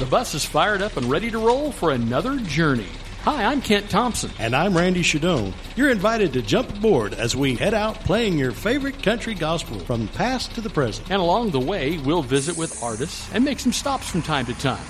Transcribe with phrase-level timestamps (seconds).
[0.00, 2.86] The bus is fired up and ready to roll for another journey.
[3.24, 4.30] Hi, I'm Kent Thompson.
[4.38, 5.52] And I'm Randy Shadoan.
[5.76, 10.06] You're invited to jump aboard as we head out playing your favorite country gospel from
[10.06, 11.10] the past to the present.
[11.10, 14.54] And along the way, we'll visit with artists and make some stops from time to
[14.54, 14.82] time.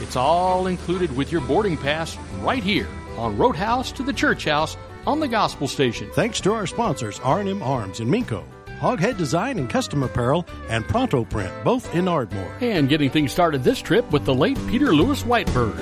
[0.00, 2.86] It's all included with your boarding pass right here
[3.16, 4.76] on Roadhouse to the Church House
[5.08, 6.08] on the Gospel Station.
[6.14, 8.44] Thanks to our sponsors, R&M Arms and Minco,
[8.82, 12.52] Hoghead Design and Custom Apparel, and Pronto Print, both in Ardmore.
[12.60, 15.78] And getting things started this trip with the late Peter Lewis Whitebird.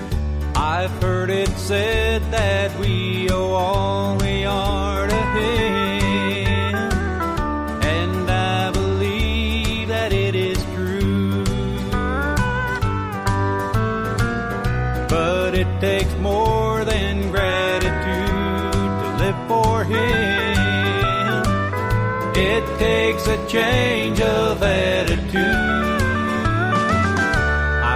[0.54, 6.74] I've heard it said that we owe all we are to Him,
[7.82, 11.42] and I believe that it is true.
[15.08, 20.29] But it takes more than gratitude to live for Him.
[22.42, 25.44] It takes a change of attitude.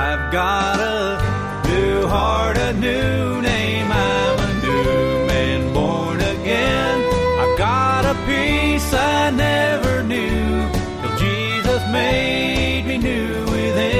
[0.02, 3.90] I've got a new heart, a new name.
[3.90, 6.96] I'm a new man born again.
[7.40, 10.68] I've got a peace I never knew.
[11.00, 13.94] Till Jesus made me new within.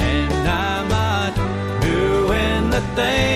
[0.00, 1.34] And I'm not
[1.82, 3.33] doing the things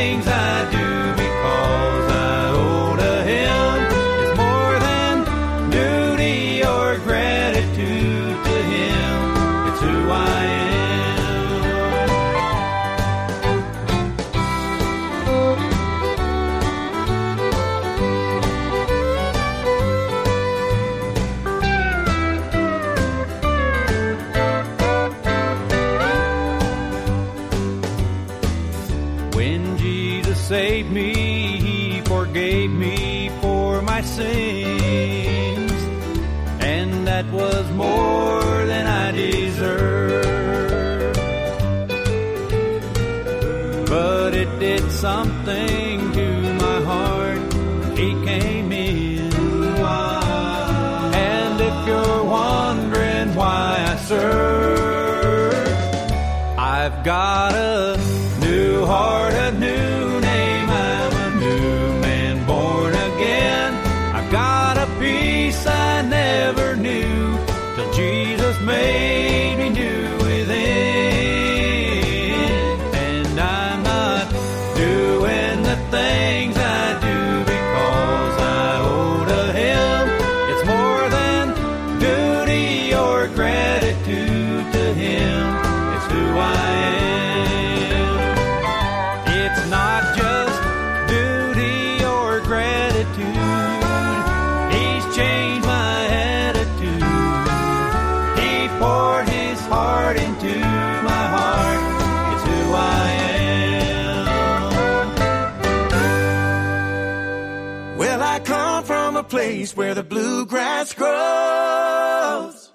[109.68, 112.72] place where the bluegrass grows,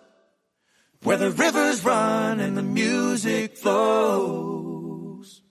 [1.03, 5.41] where the rivers run and the music flows.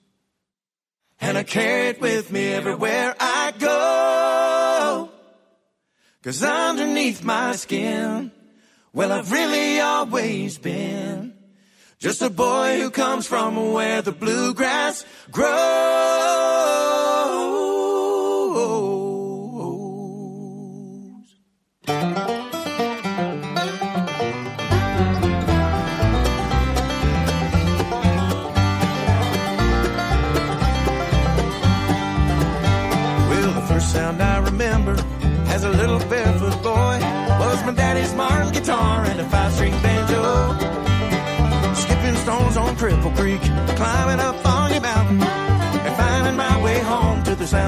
[1.20, 5.10] And I carry it with me everywhere I go.
[6.22, 8.31] Cause underneath my skin,
[8.92, 11.34] well, I've really always been
[11.98, 17.11] just a boy who comes from where the bluegrass grows.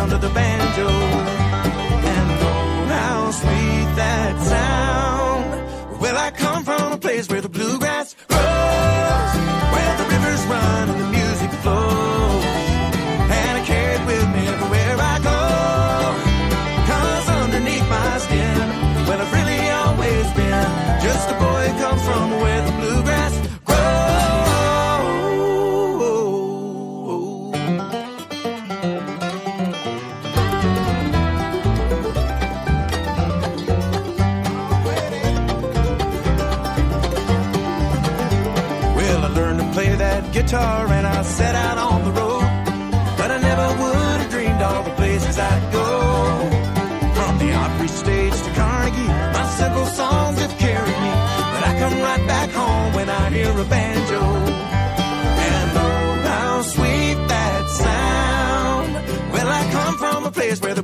[0.05, 0.89] Sound of the banjo.
[0.89, 5.14] And oh, how sweet that sound.
[53.59, 54.21] a banjo.
[55.47, 58.93] And oh, how sweet that sound.
[59.33, 60.83] Well, I come from a place where the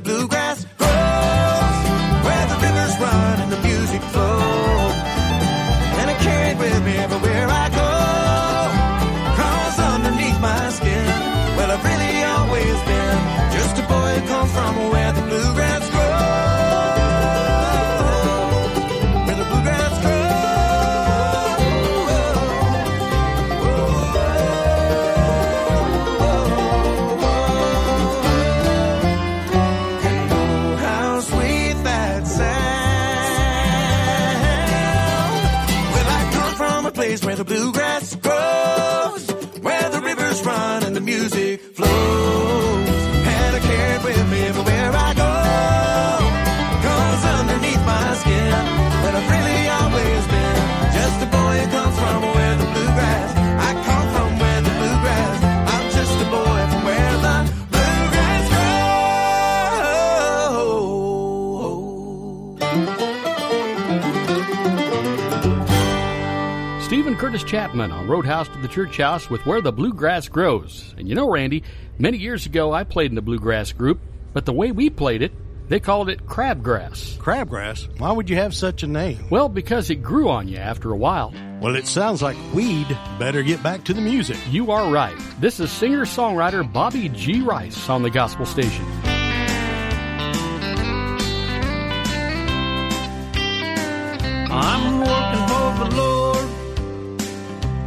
[67.31, 70.93] Curtis Chapman on Roadhouse to the Church House with Where the Bluegrass Grows.
[70.97, 71.63] And you know, Randy,
[71.97, 74.01] many years ago I played in a bluegrass group,
[74.33, 75.31] but the way we played it,
[75.69, 77.17] they called it crabgrass.
[77.19, 77.87] Crabgrass?
[78.01, 79.27] Why would you have such a name?
[79.29, 81.33] Well, because it grew on you after a while.
[81.61, 84.37] Well, it sounds like we'd better get back to the music.
[84.49, 85.15] You are right.
[85.39, 87.39] This is singer songwriter Bobby G.
[87.39, 88.85] Rice on the Gospel Station.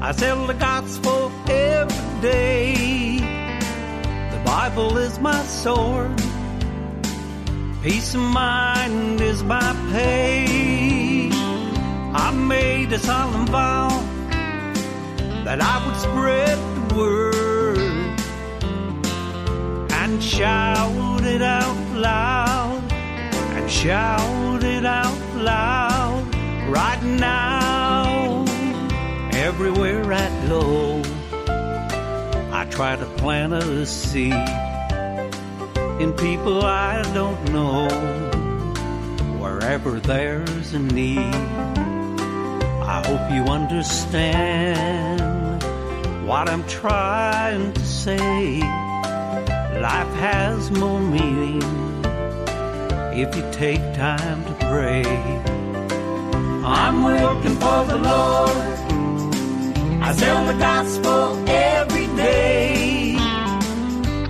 [0.06, 3.16] I sell the gospel every day.
[4.32, 6.14] The Bible is my sword.
[7.82, 11.30] Peace of mind is my pay.
[12.12, 13.88] I made a solemn vow
[15.46, 16.58] that I would spread
[16.90, 17.78] the word
[19.90, 22.92] and shout it out loud
[23.56, 26.26] and shout it out loud
[26.68, 27.44] right now.
[29.56, 31.00] Everywhere I go,
[32.50, 34.32] I try to plant a seed
[36.02, 37.86] in people I don't know.
[39.38, 41.36] Wherever there's a need,
[42.82, 45.22] I hope you understand
[46.26, 48.58] what I'm trying to say.
[49.80, 51.62] Life has more meaning
[53.14, 55.04] if you take time to pray.
[56.66, 58.83] I'm working for the Lord.
[60.06, 63.16] I sell the gospel every day.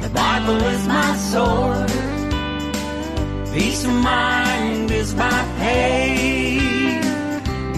[0.04, 1.90] The Bible is my sword.
[3.52, 7.00] Peace of mind is my pay.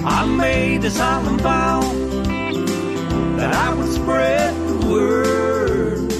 [0.05, 1.81] I made a solemn vow
[3.39, 6.13] that I would spread the word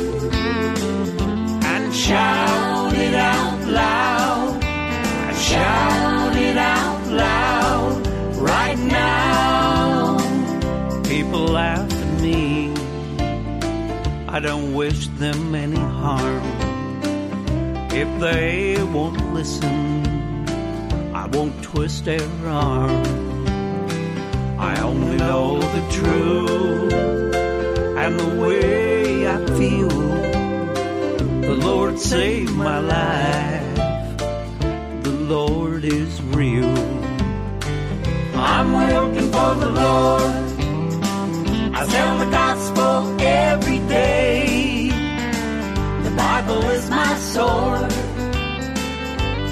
[1.73, 4.65] and shout it out loud.
[4.65, 6.06] And shout
[14.37, 16.43] I don't wish them any harm.
[17.91, 20.05] If they won't listen,
[21.15, 23.03] I won't twist their arm.
[24.59, 26.93] I only know the truth
[28.03, 29.89] and the way I feel.
[31.49, 33.79] The Lord saved my life.
[35.03, 36.77] The Lord is real.
[38.37, 40.37] I'm working for the Lord.
[41.75, 42.56] I sell the gospel
[43.57, 44.89] every day.
[46.07, 47.93] The Bible is my sword.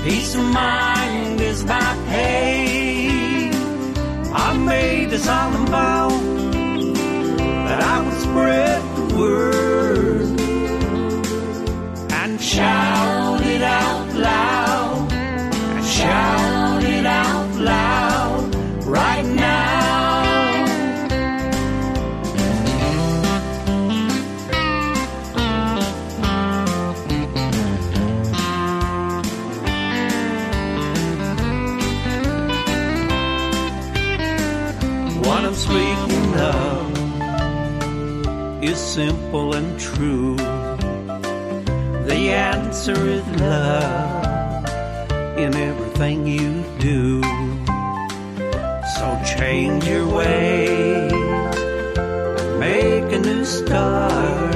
[0.04, 3.50] Peace of mind is my pay.
[4.46, 6.08] I made a solemn vow
[7.66, 10.26] that I would spread the word
[12.20, 12.93] and shout
[42.86, 44.68] answer is love
[45.38, 47.22] in everything you do.
[48.94, 51.12] So change your ways,
[52.58, 54.54] make a new start.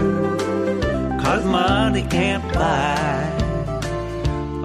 [1.23, 3.23] Cause money can't buy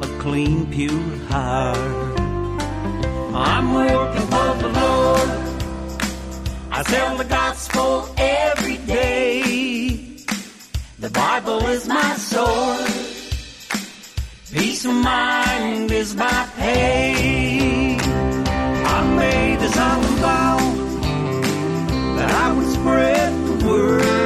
[0.01, 2.19] a clean, pure heart.
[3.33, 5.29] I'm working for the Lord.
[6.69, 10.17] I sell the gospel every day.
[10.99, 12.92] The Bible is my sword.
[14.83, 17.95] Peace of mind is my pay.
[17.97, 20.57] I made this own vow
[22.17, 24.22] that I would spread the word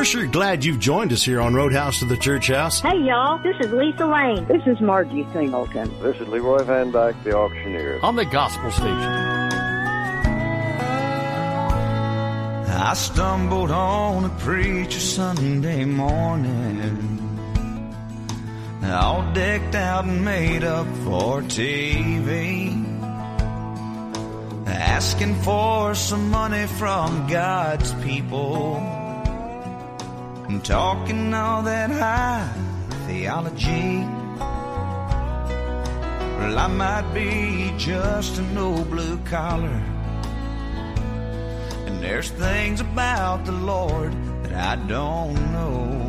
[0.00, 2.80] We're sure glad you've joined us here on Roadhouse to the Church House.
[2.80, 4.46] Hey y'all, this is Lisa Lane.
[4.46, 5.92] This is Margie Singleton.
[6.00, 8.00] This is Leroy Van Dyke, the auctioneer.
[8.02, 8.96] On the gospel station.
[12.72, 17.18] I stumbled on a preacher Sunday morning,
[18.82, 22.72] all decked out and made up for TV,
[24.66, 28.82] asking for some money from God's people,
[30.50, 32.52] and talking all that high
[33.06, 34.04] theology.
[36.38, 39.80] Well, I might be just an old blue collar.
[41.86, 46.08] And there's things about the Lord that I don't know.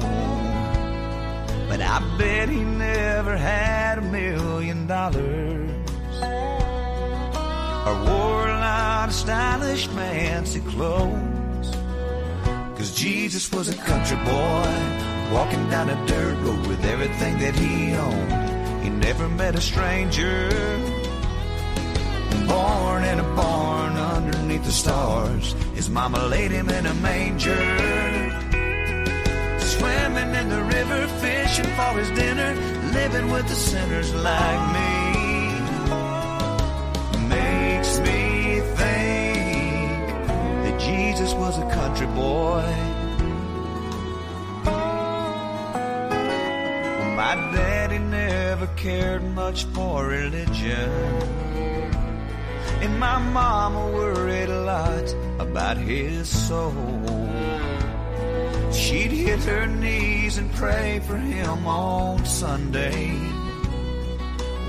[1.69, 5.69] But I bet he never had a million dollars.
[7.85, 11.30] Or wore a lot of stylish fancy clothes.
[12.81, 14.73] Cause Jesus was a country boy,
[15.31, 18.83] walking down a dirt road with everything that he owned.
[18.83, 20.49] He never met a stranger
[22.47, 25.53] born in a barn underneath the stars.
[25.75, 27.61] His mama laid him in a manger.
[29.59, 32.55] Swimming in the river, fishing for his dinner,
[32.93, 35.00] living with the sinners like me.
[41.21, 42.65] Jesus was a country boy.
[47.15, 50.89] My daddy never cared much for religion.
[52.81, 56.73] And my mama worried a lot about his soul.
[58.71, 63.09] She'd hit her knees and pray for him on Sunday.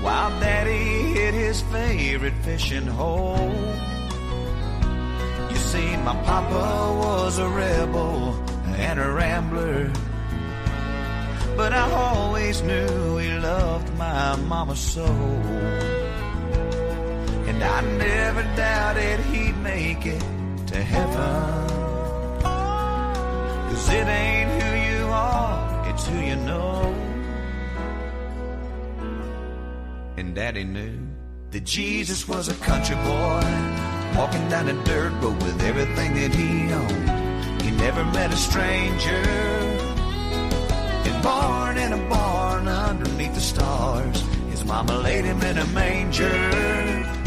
[0.03, 3.92] While daddy hit his favorite fishing hole.
[5.73, 6.65] See, my papa
[7.03, 8.35] was a rebel
[8.77, 9.91] and a rambler.
[11.57, 15.07] But I always knew he loved my mama so.
[17.49, 20.23] And I never doubted he'd make it
[20.67, 21.67] to heaven.
[23.69, 26.95] Cause it ain't who you are, it's who you know.
[30.17, 30.99] And daddy knew
[31.49, 33.41] that Jesus was a country boy,
[34.15, 37.61] walking down a dirt road with everything that he owned.
[37.61, 39.23] He never met a stranger,
[41.07, 44.21] and born in a barn underneath the stars.
[44.49, 47.21] His mama laid him in a manger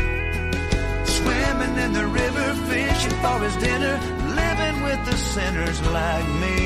[1.26, 3.94] swimming in the river, fishing for his dinner,
[4.42, 6.58] living with the sinners like me.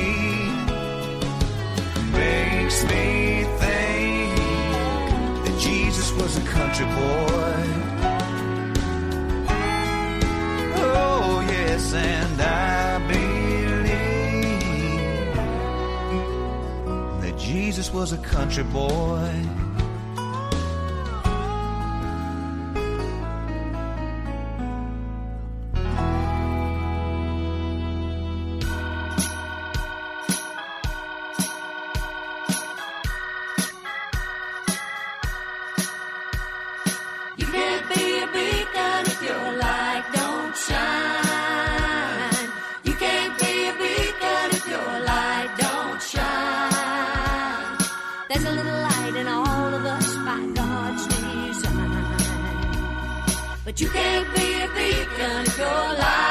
[2.11, 4.35] Makes me think
[5.45, 7.90] that Jesus was a country boy.
[11.03, 13.31] Oh, yes, and I believe
[17.21, 19.31] that Jesus was a country boy.
[53.71, 56.30] But you can't be a beacon if your light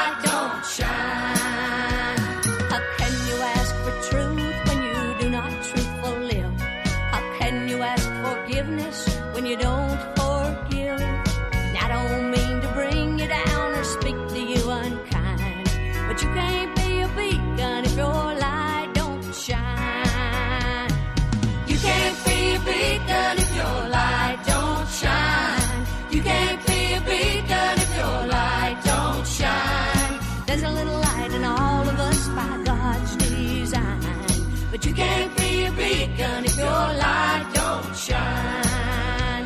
[34.71, 39.45] But you can't be a beacon if your light don't shine.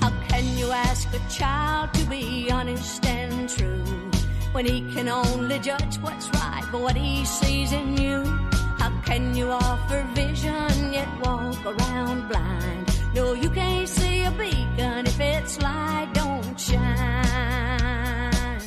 [0.00, 3.84] How can you ask a child to be honest and true
[4.50, 8.24] when he can only judge what's right by what he sees in you?
[8.80, 12.90] How can you offer vision yet walk around blind?
[13.14, 18.60] No, you can't see a beacon if its light don't shine.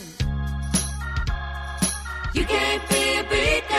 [2.34, 3.77] You can't be a beacon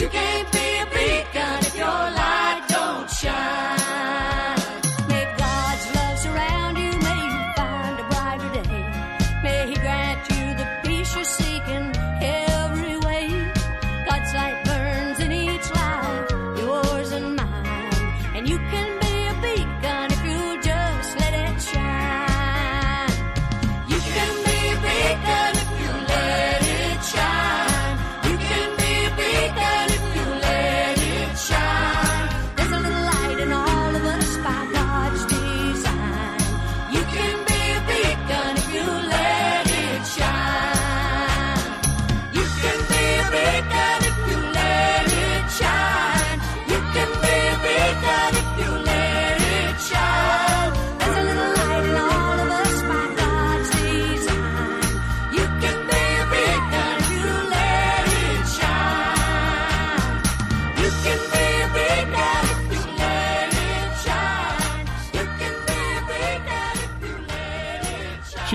[0.00, 0.57] you can't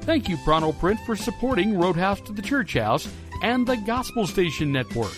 [0.00, 3.08] Thank you, Pronto Print, for supporting Roadhouse to the Church House
[3.42, 5.12] and the Gospel Station Network.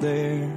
[0.00, 0.49] There?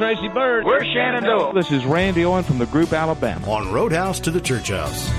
[0.00, 0.64] Tracy Byrd.
[0.64, 1.52] We're Shenandoah.
[1.52, 3.46] This is Randy Owen from the group Alabama.
[3.50, 5.10] On Roadhouse to the Church House.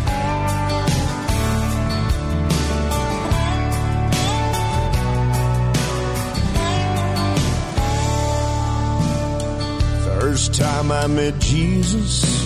[10.20, 12.44] First time I met Jesus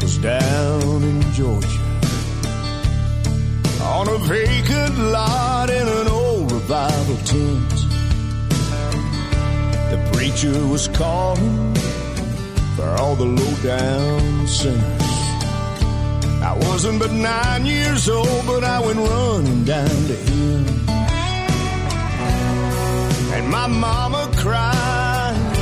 [0.00, 1.68] was down in Georgia.
[3.82, 7.75] On a vacant lot in an old revival tent.
[9.90, 11.74] The preacher was calling
[12.76, 15.06] for all the low down sinners.
[16.42, 20.66] I wasn't but nine years old, but I went running down to him.
[23.36, 25.56] And my mama cried,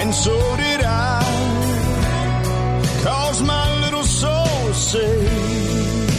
[0.00, 1.20] and so did I.
[3.02, 6.10] Cause my little soul saved.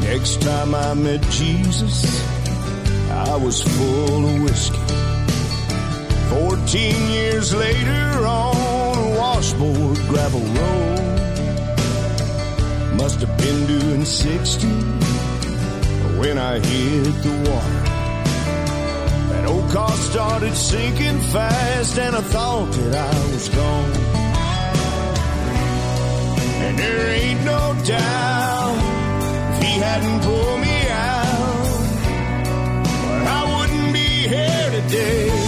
[0.00, 2.29] Next time I met Jesus,
[3.28, 4.78] I was full of whiskey.
[6.30, 11.00] Fourteen years later on a washboard gravel road.
[12.96, 14.66] Must have been doing 60
[16.18, 17.82] when I hit the water.
[19.32, 23.92] That old car started sinking fast and I thought that I was gone.
[26.64, 28.76] And there ain't no doubt
[29.52, 30.69] if he hadn't pulled me
[34.90, 35.39] here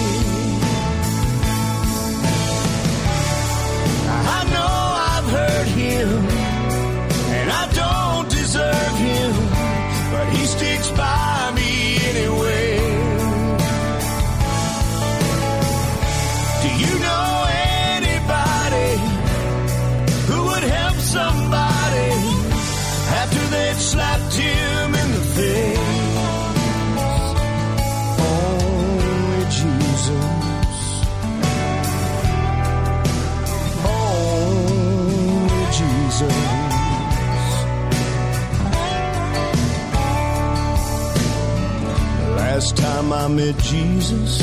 [42.83, 44.35] time I met Jesus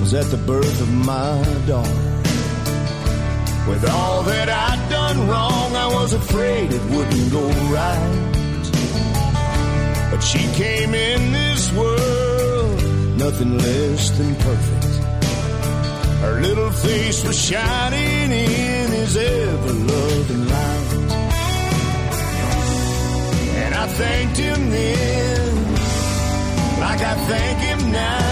[0.00, 1.34] was at the birth of my
[1.66, 2.04] daughter.
[3.68, 7.44] With all that I'd done wrong, I was afraid it wouldn't go
[7.78, 8.30] right.
[10.10, 12.76] But she came in this world,
[13.24, 14.92] nothing less than perfect.
[16.24, 20.90] Her little face was shining in his ever loving light.
[23.62, 25.51] And I thanked him then,
[27.04, 28.31] I thank him now,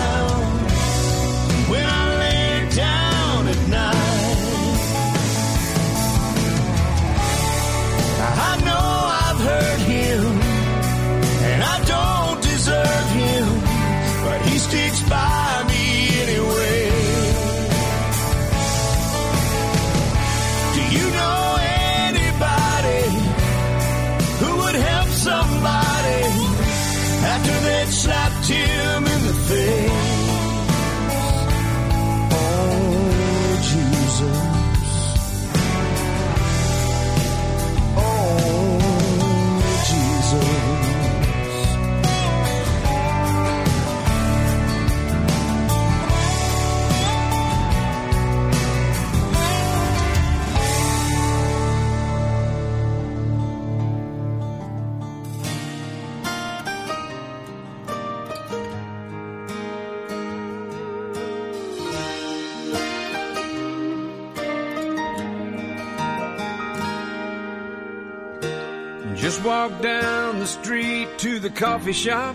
[69.68, 72.34] walked down the street to the coffee shop.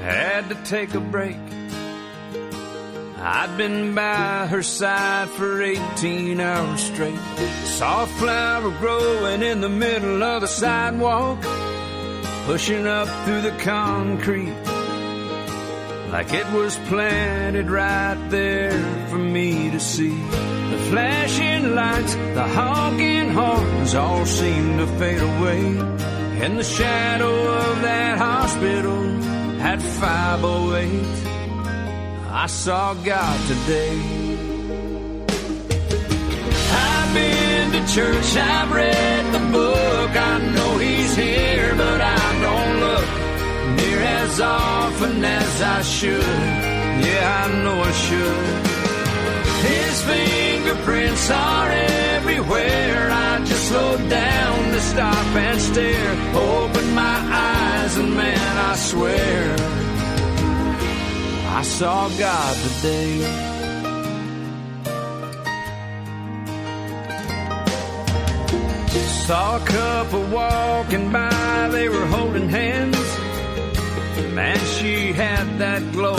[0.00, 1.36] Had to take a break.
[3.18, 7.24] I'd been by her side for 18 hours straight.
[7.78, 11.40] Saw a flower growing in the middle of the sidewalk,
[12.46, 14.58] pushing up through the concrete.
[16.10, 20.51] Like it was planted right there for me to see.
[20.92, 25.64] Flashing lights, the honking horns all seemed to fade away.
[26.44, 29.02] In the shadow of that hospital
[29.62, 31.06] at 508.
[32.30, 33.96] I saw God today.
[36.84, 42.80] I've been to church, I've read the book, I know He's here, but I don't
[42.86, 43.08] look
[43.78, 46.20] near as often as I should.
[47.06, 48.71] Yeah, I know I should.
[49.68, 53.10] His fingerprints are everywhere.
[53.10, 56.12] I just slowed down to stop and stare.
[56.34, 59.56] Open my eyes, and man, I swear.
[61.58, 63.52] I saw God today.
[69.26, 72.96] Saw a couple walking by, they were holding hands.
[74.34, 76.16] Man, she had that glow.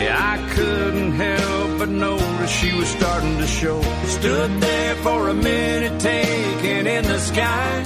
[0.00, 3.80] Yeah, I couldn't help but notice she was starting to show.
[4.18, 7.82] Stood there for a minute, taking in the sky.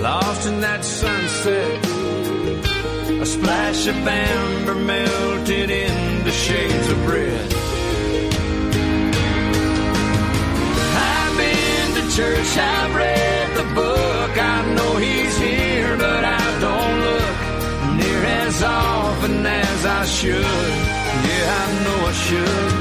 [0.00, 1.84] Lost in that sunset.
[3.24, 7.48] A splash of amber melted into shades of red.
[11.12, 14.32] I've been to church, I've read the book.
[14.54, 17.36] I know he's here, but I don't look
[17.98, 18.62] near as
[19.32, 20.42] as I should.
[21.28, 22.74] Yeah, I know I should.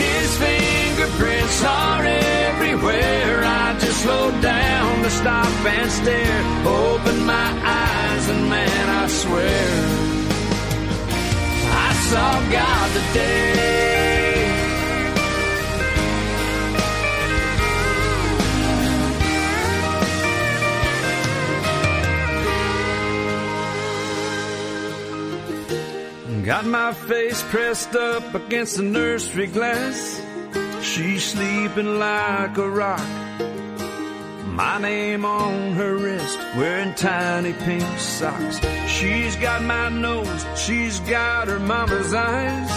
[0.00, 3.42] His fingerprints are everywhere.
[3.44, 6.42] I just slowed down to stop and stare.
[6.66, 9.70] Open my eyes, and man, I swear
[11.86, 14.13] I saw God today.
[26.44, 30.20] Got my face pressed up against the nursery glass.
[30.82, 33.08] She's sleeping like a rock.
[34.48, 38.60] My name on her wrist, wearing tiny pink socks.
[38.86, 42.70] She's got my nose, she's got her mama's eyes.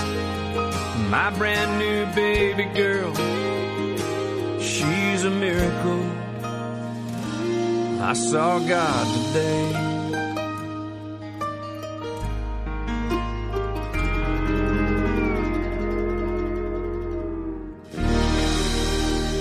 [1.09, 3.13] My brand new baby girl,
[4.61, 6.05] she's a miracle.
[8.01, 9.96] I saw God today.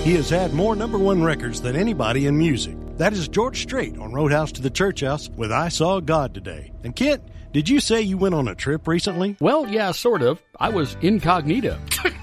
[0.07, 2.77] He has had more number one records than anybody in music.
[2.95, 6.71] That is George Strait on Roadhouse to the Church House with I Saw God Today.
[6.85, 9.35] And Kent, did you say you went on a trip recently?
[9.41, 10.41] Well, yeah, sort of.
[10.57, 11.77] I was incognito.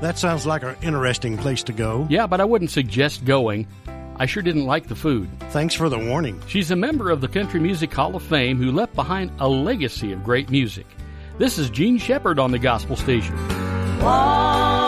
[0.00, 2.08] That sounds like an interesting place to go.
[2.08, 3.68] Yeah, but I wouldn't suggest going.
[4.16, 5.28] I sure didn't like the food.
[5.50, 6.42] Thanks for the warning.
[6.48, 10.12] She's a member of the Country Music Hall of Fame who left behind a legacy
[10.12, 10.86] of great music.
[11.38, 13.36] This is Jean Shepard on the Gospel Station.
[14.00, 14.81] What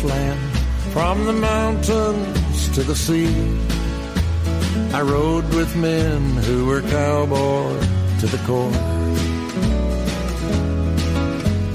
[0.00, 0.40] grassland
[0.92, 3.58] from the mountains to the sea.
[4.92, 7.86] I rode with men who were cowboys
[8.20, 8.72] to the core.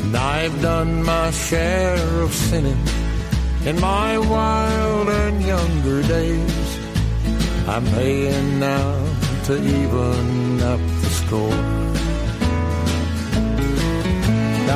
[0.03, 2.83] And I've done my share of sinning
[3.65, 6.79] in my wild and younger days.
[7.67, 8.93] I'm paying now
[9.45, 11.85] to even up the score.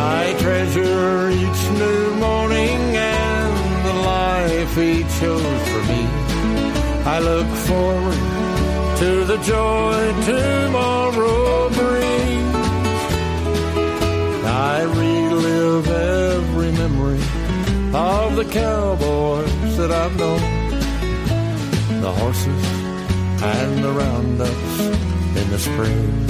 [0.01, 2.48] I treasure each new morning
[4.79, 6.01] he chose for me.
[7.15, 8.21] I look forward
[9.01, 9.99] to the joy
[10.31, 12.55] tomorrow brings.
[14.45, 17.23] I relive every memory
[17.93, 20.41] of the cowboys that I've known,
[22.01, 22.65] the horses
[23.41, 24.79] and the roundups
[25.39, 26.29] in the spring.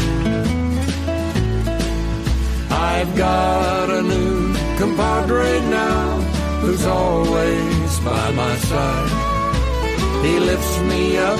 [2.71, 6.21] I've got a new compadre now
[6.61, 10.25] who's always by my side.
[10.25, 11.39] He lifts me up,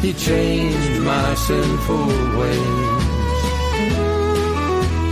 [0.00, 2.06] he changed my sinful
[2.38, 3.02] ways.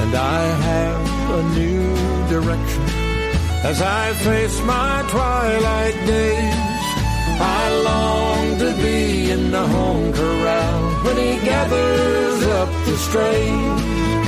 [0.03, 1.85] And I have a new
[2.29, 2.85] direction
[3.71, 6.55] as I face my twilight days.
[7.41, 14.28] I long to be in the home corral when he gathers up the strays.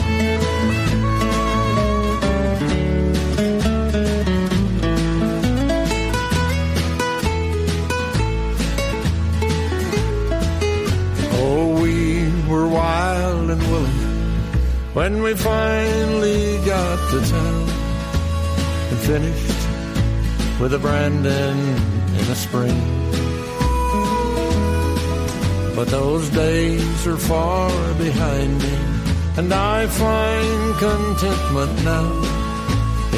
[15.01, 17.68] When we finally got to town
[18.90, 19.62] and finished
[20.61, 21.59] with a Brandon
[22.18, 22.78] in the spring.
[25.74, 28.76] But those days are far behind me,
[29.38, 32.09] and I find contentment now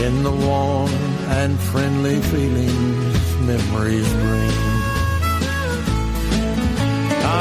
[0.06, 0.94] in the warm
[1.40, 4.56] and friendly feelings memories bring.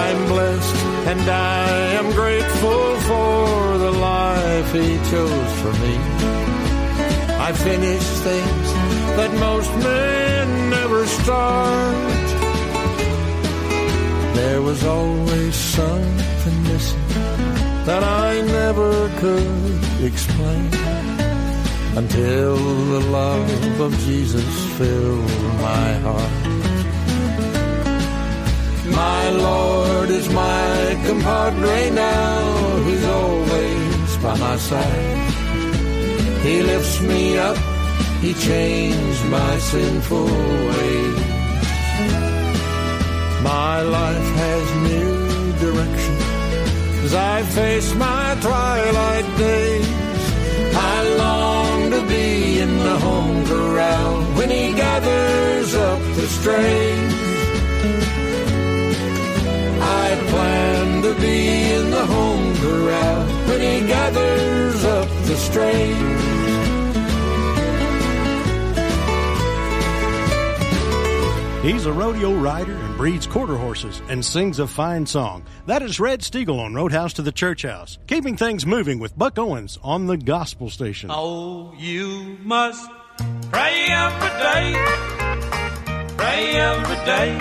[0.03, 1.67] I'm blessed and I
[1.99, 5.95] am grateful for the life He chose for me.
[7.47, 8.67] I finished things
[9.17, 11.95] that most men never start.
[14.35, 17.07] There was always something missing
[17.85, 20.69] that I never could explain
[21.97, 25.29] until the love of Jesus filled
[25.59, 26.50] my heart.
[28.91, 35.31] My Lord is my compadre now, He's always by my side.
[36.43, 37.57] He lifts me up,
[38.21, 41.19] He changed my sinful ways.
[43.43, 46.15] My life has new direction
[47.05, 49.89] as I face my twilight days.
[50.93, 57.40] I long to be in the home corral when He gathers up the strays.
[61.21, 66.21] Be in the home corral when he gathers up the strays.
[71.61, 75.43] He's a rodeo rider and breeds quarter horses and sings a fine song.
[75.67, 79.37] That is Red Steagall on Roadhouse to the Church House, keeping things moving with Buck
[79.37, 81.11] Owens on the Gospel Station.
[81.13, 82.89] Oh, you must
[83.51, 84.73] pray every day,
[86.17, 87.37] pray every day,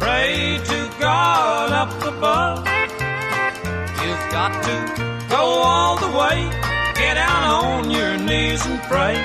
[0.00, 2.58] pray to God up above.
[4.02, 4.76] You've got to
[5.28, 6.38] go all the way,
[6.94, 9.16] get out on your knees and pray.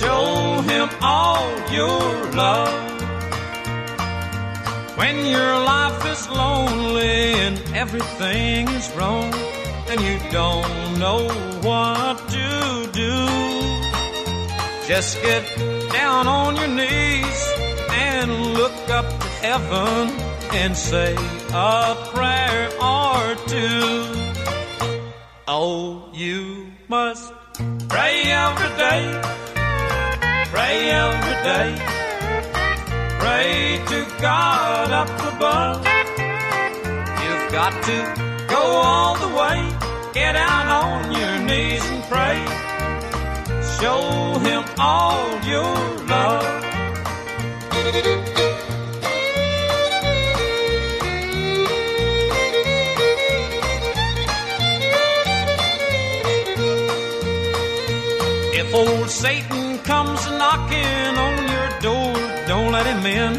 [0.00, 2.02] Show him all your
[2.42, 2.78] love.
[4.96, 9.32] When your life is lonely and everything is wrong,
[9.90, 11.22] and you don't know
[11.66, 12.48] what to
[12.92, 13.16] do,
[14.86, 15.44] just get
[15.92, 17.40] down on your knees
[17.90, 20.08] and look up heaven
[20.52, 21.14] and say
[21.52, 24.04] a prayer or two.
[25.48, 27.32] Oh, you must
[27.88, 29.42] pray every day
[30.52, 31.70] pray every day.
[33.18, 35.78] Pray to God up above.
[37.22, 37.98] You've got to
[38.54, 39.58] go all the way.
[40.12, 42.38] Get out on your knees and pray.
[43.78, 44.02] Show
[44.46, 45.74] him all your
[46.14, 46.62] love.
[58.74, 62.14] Old Satan comes knocking on your door,
[62.46, 63.34] don't let him in.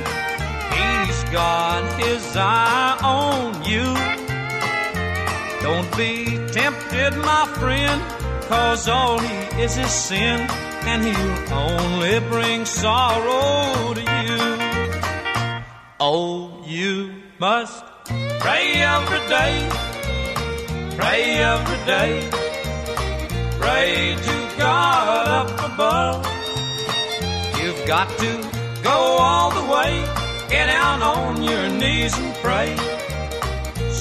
[0.78, 3.88] He's got his eye on you.
[5.62, 8.02] Don't be tempted, my friend,
[8.48, 10.40] cause all he is is sin,
[10.92, 14.44] and he'll only bring sorrow to you.
[16.00, 17.84] Oh, you must
[18.40, 19.70] pray every day,
[20.98, 22.30] pray every day,
[23.60, 26.26] pray to God up above.
[27.62, 28.32] You've got to
[28.84, 30.04] go all the way,
[30.50, 32.76] get down on your knees and pray.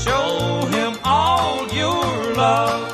[0.05, 2.89] Show him all your love.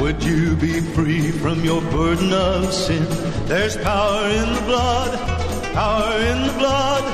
[0.00, 3.04] Would you be free from your burden of sin?
[3.46, 5.37] There's power in the blood,
[5.78, 7.04] power in the blood.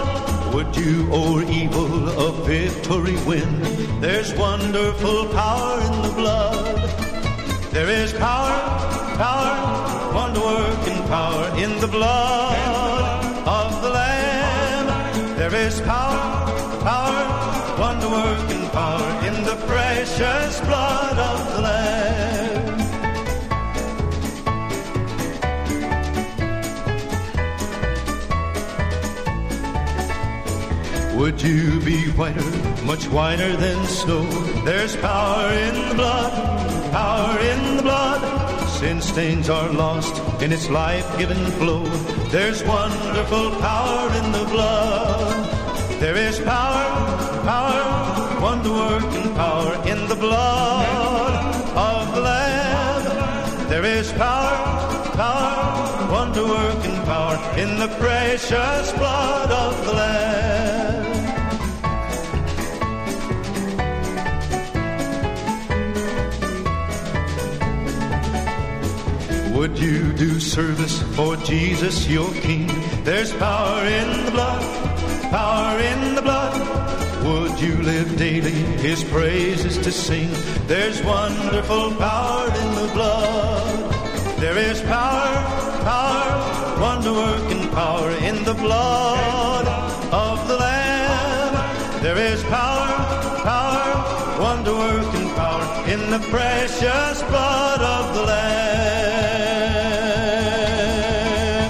[0.55, 1.93] Would you o'er evil
[2.27, 3.51] a victory win?
[4.01, 6.77] There's wonderful power in the blood.
[7.75, 8.57] There is power,
[9.25, 9.55] power,
[10.19, 12.57] wonder working power in the blood
[13.61, 14.87] of the Lamb.
[15.41, 16.23] There is power,
[16.91, 17.23] power,
[17.85, 21.61] wonder working power in the precious blood of the
[31.25, 32.45] Would you be whiter,
[32.85, 34.25] much whiter than snow?
[34.67, 36.33] There's power in the blood,
[36.93, 38.69] power in the blood.
[38.69, 41.85] Sin stains are lost in its life-giving flow.
[42.29, 45.99] There's wonderful power in the blood.
[45.99, 46.93] There is power,
[47.53, 51.35] power, wonder-working power in the blood
[51.75, 53.69] of the Lamb.
[53.71, 54.57] There is power,
[55.17, 60.64] power, wonder-working power in the precious blood of the Lamb.
[69.65, 72.67] Would you do service for Jesus, your King?
[73.03, 77.25] There's power in the blood, power in the blood.
[77.25, 78.53] Would you live daily
[78.85, 80.29] his praises to sing?
[80.67, 84.39] There's wonderful power in the blood.
[84.39, 85.33] There is power,
[85.81, 89.67] power, wonder working power in the blood
[90.13, 92.03] of the Lamb.
[92.03, 92.87] There is power,
[93.43, 99.04] power, wonder working power in the precious blood of the Lamb.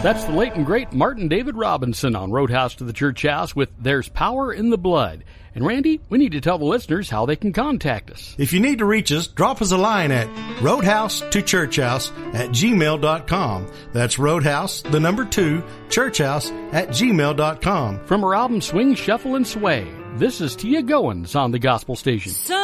[0.05, 3.70] That's the late and great Martin David Robinson on Roadhouse to the Church House with
[3.80, 5.24] There's Power in the Blood.
[5.55, 8.34] And Randy, we need to tell the listeners how they can contact us.
[8.36, 10.28] If you need to reach us, drop us a line at
[10.61, 13.72] roadhouse to churchhouse at gmail.com.
[13.94, 18.05] That's roadhouse, the number two, churchhouse at gmail.com.
[18.05, 22.32] From her album Swing, Shuffle, and Sway, this is Tia Goins on the Gospel Station.
[22.32, 22.61] Somewhere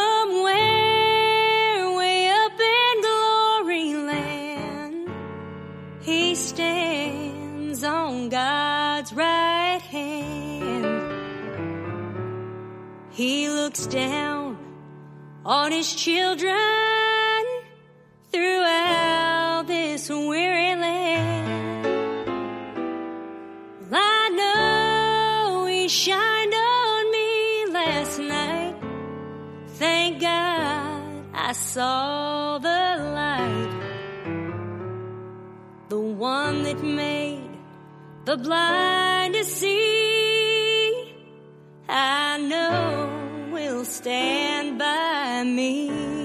[1.96, 5.10] way up in glory land,
[6.02, 6.99] he stands
[7.84, 10.86] on God's right hand.
[13.10, 14.58] He looks down
[15.44, 16.56] on his children
[18.32, 22.26] throughout this weary land.
[23.90, 28.76] Well, I know he shined on me last night.
[29.78, 33.70] Thank God I saw the light.
[35.88, 37.29] The one that made
[38.30, 41.14] the blind to see.
[41.88, 46.19] I know will stand by me.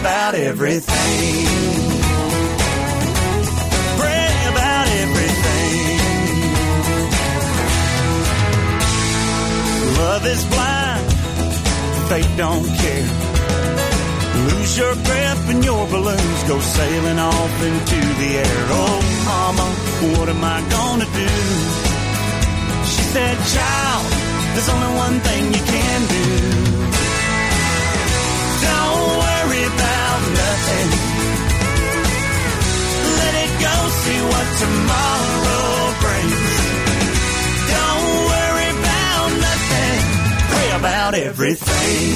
[0.00, 1.44] About everything.
[4.00, 5.74] Pray about everything.
[10.00, 11.06] Love is blind,
[12.08, 13.08] fate don't care.
[14.48, 18.60] Lose your grip and your balloons go sailing off into the air.
[18.80, 19.66] Oh, mama,
[20.16, 21.30] what am I gonna do?
[22.92, 24.06] She said, child,
[24.54, 26.69] there's only one thing you can do.
[30.70, 31.10] About.
[33.20, 35.68] Let it go, see what tomorrow
[36.02, 36.40] brings.
[37.74, 40.00] Don't worry about nothing.
[40.50, 42.08] Pray about everything.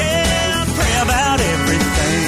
[0.00, 2.22] Yeah, pray about everything.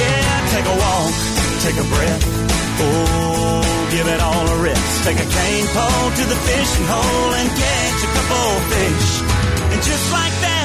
[0.00, 1.14] Yeah, take a walk,
[1.64, 2.24] take a breath.
[2.78, 5.04] Oh, give it all a rest.
[5.04, 9.10] Take a cane pole to the fishing hole and catch a couple fish.
[9.72, 10.55] And just like that,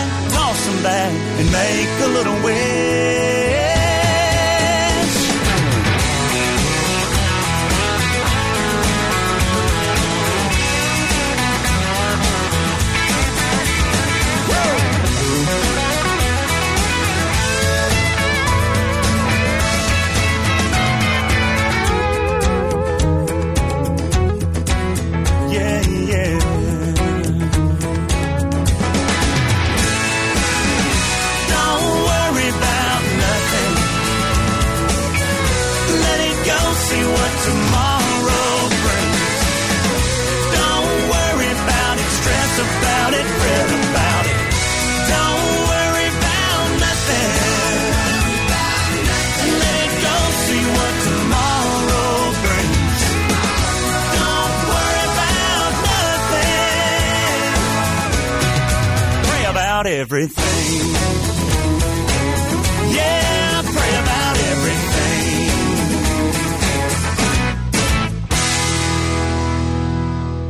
[0.84, 3.71] back and make a little wish.
[59.82, 60.46] About everything.
[62.94, 65.50] Yeah, pray about everything.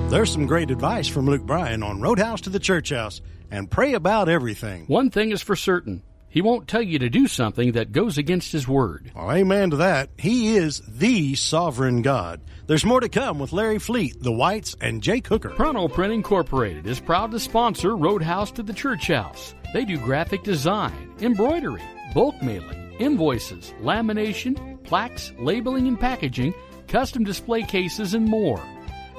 [0.09, 3.93] There's some great advice from Luke Bryan on Roadhouse to the Church House and pray
[3.93, 4.83] about everything.
[4.87, 8.53] One thing is for certain he won't tell you to do something that goes against
[8.53, 9.11] his word.
[9.13, 10.09] Well, amen to that.
[10.17, 12.41] He is the sovereign God.
[12.67, 15.49] There's more to come with Larry Fleet, the Whites, and Jake Hooker.
[15.49, 19.53] Pronto Print Incorporated is proud to sponsor Roadhouse to the Church House.
[19.73, 26.53] They do graphic design, embroidery, bulk mailing, invoices, lamination, plaques, labeling and packaging,
[26.87, 28.61] custom display cases, and more.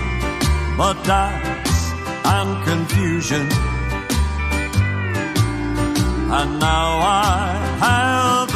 [0.80, 1.78] but doubts
[2.36, 3.46] and confusion.
[6.38, 6.90] And now
[7.30, 7.36] I
[7.86, 8.52] have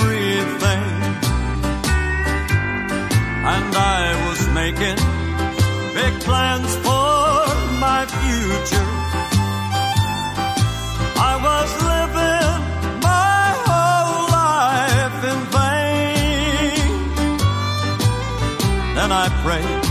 [0.00, 0.84] everything.
[3.54, 4.23] And I
[4.54, 4.96] making
[5.98, 7.46] big plans for
[7.84, 8.90] my future.
[11.30, 12.60] I was living
[13.10, 16.88] my whole life in vain.
[18.96, 19.84] Then I prayed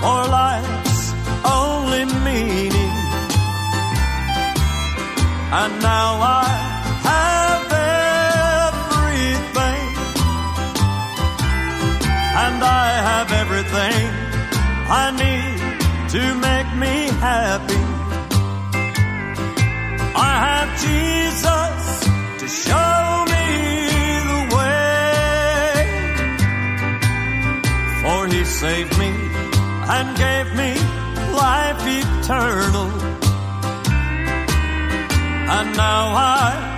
[0.00, 1.04] for life's
[1.58, 2.94] only meaning.
[5.60, 6.69] And now I
[14.92, 15.58] I need
[16.14, 17.82] to make me happy.
[20.16, 21.82] I have Jesus
[22.40, 23.46] to show me
[24.30, 25.84] the way.
[28.02, 29.12] For he saved me
[29.96, 30.70] and gave me
[31.38, 32.90] life eternal.
[35.56, 36.69] And now I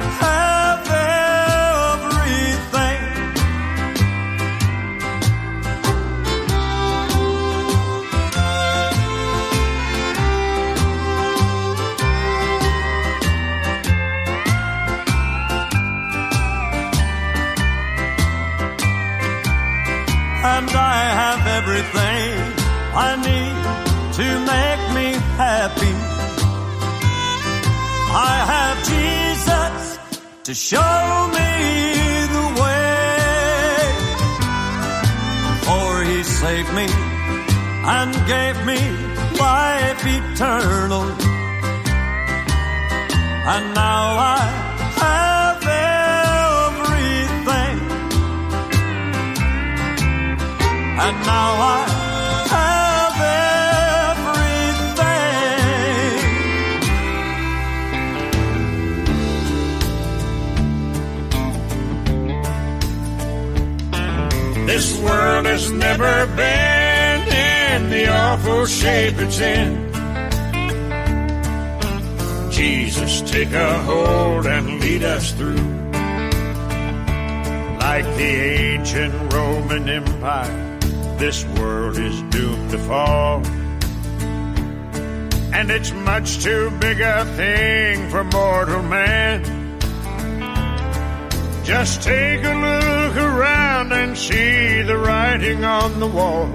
[21.63, 22.29] everything
[23.07, 23.57] I need
[24.19, 25.09] to make me
[25.43, 25.95] happy.
[28.31, 29.75] I have Jesus
[30.47, 31.05] to show
[31.39, 31.53] me
[32.37, 33.13] the way.
[35.67, 36.89] For he saved me
[37.97, 38.81] and gave me
[39.39, 41.07] life eternal.
[43.55, 44.62] And now I
[51.05, 51.83] And now I
[52.55, 53.17] have
[64.53, 64.67] everything.
[64.67, 69.91] This world has never been in the awful shape it's in.
[72.53, 75.67] Jesus, take a hold and lead us through.
[77.81, 78.33] Like the
[78.69, 80.62] ancient Roman Empire,
[81.23, 83.47] this world is doomed to fall.
[85.55, 89.45] And it's much too big a thing for mortal man.
[91.63, 96.51] Just take a look around and see the writing on the wall.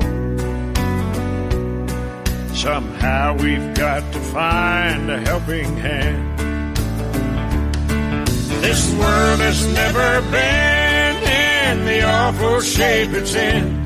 [2.53, 6.37] Somehow we've got to find a helping hand.
[8.61, 13.76] This world has never been in the awful shape it's in.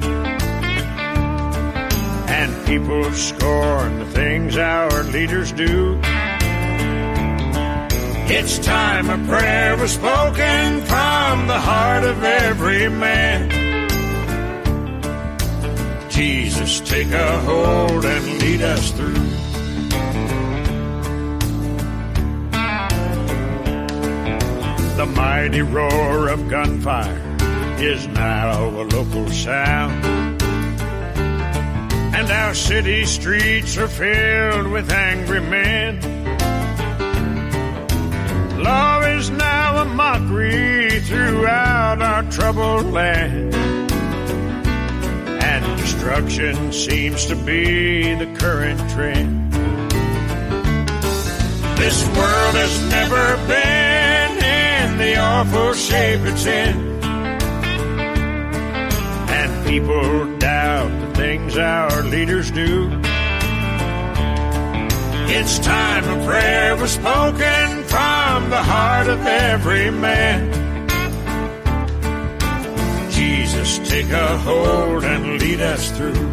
[2.72, 6.00] People scorn the things our leaders do.
[8.32, 13.50] It's time a prayer was spoken from the heart of every man.
[16.10, 19.28] Jesus, take a hold and lead us through.
[24.96, 27.38] The mighty roar of gunfire
[27.82, 30.21] is now a local sound.
[32.22, 36.00] And our city streets are filled with angry men.
[38.62, 43.56] Law is now a mockery throughout our troubled land.
[45.44, 49.52] And destruction seems to be the current trend.
[51.80, 56.91] This world has never been in the awful shape it's in.
[59.72, 62.90] People doubt the things our leaders do.
[65.30, 70.52] It's time a prayer was spoken from the heart of every man.
[73.12, 76.28] Jesus, take a hold and lead us through.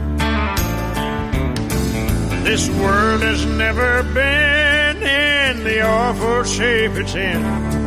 [2.43, 7.78] This world has never been in the awful shape it's in.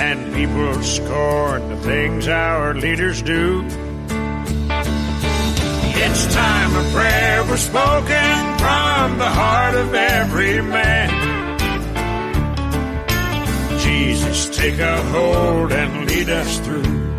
[0.00, 3.62] And people scorn the things our leaders do.
[6.02, 11.10] It's time a prayer was spoken from the heart of every man.
[13.78, 17.10] Jesus, take a hold and lead us through.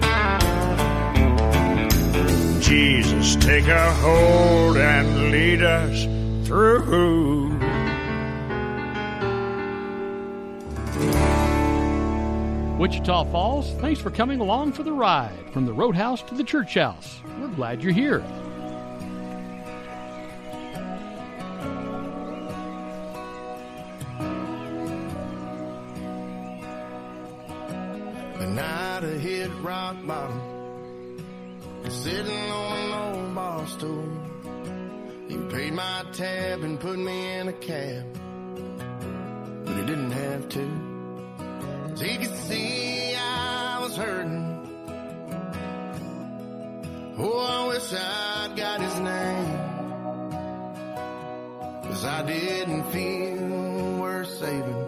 [2.61, 7.50] Jesus, take a hold and lead us through.
[12.81, 16.73] Wichita Falls, thanks for coming along for the ride from the Roadhouse to the Church
[16.73, 17.21] House.
[17.39, 18.21] We're glad you're here.
[28.39, 31.21] The night I hit rock bottom,
[31.87, 34.09] sitting on an old bar stool.
[35.29, 38.05] You paid my tab and put me in a cab,
[39.65, 40.90] but he didn't have to.
[41.95, 44.47] So you could see I was hurting.
[47.19, 49.71] Oh, I wish I'd got his name.
[51.83, 54.87] Cause I didn't feel worth saving.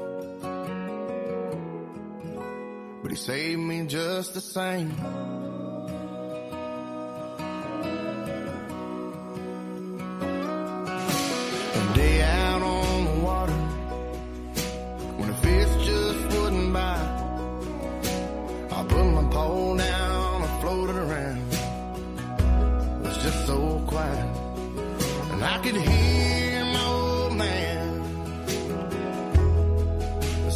[3.01, 4.89] But he saved me just the same.
[11.93, 12.52] Day I
[23.93, 24.29] quiet.
[25.33, 27.85] And I could hear my old man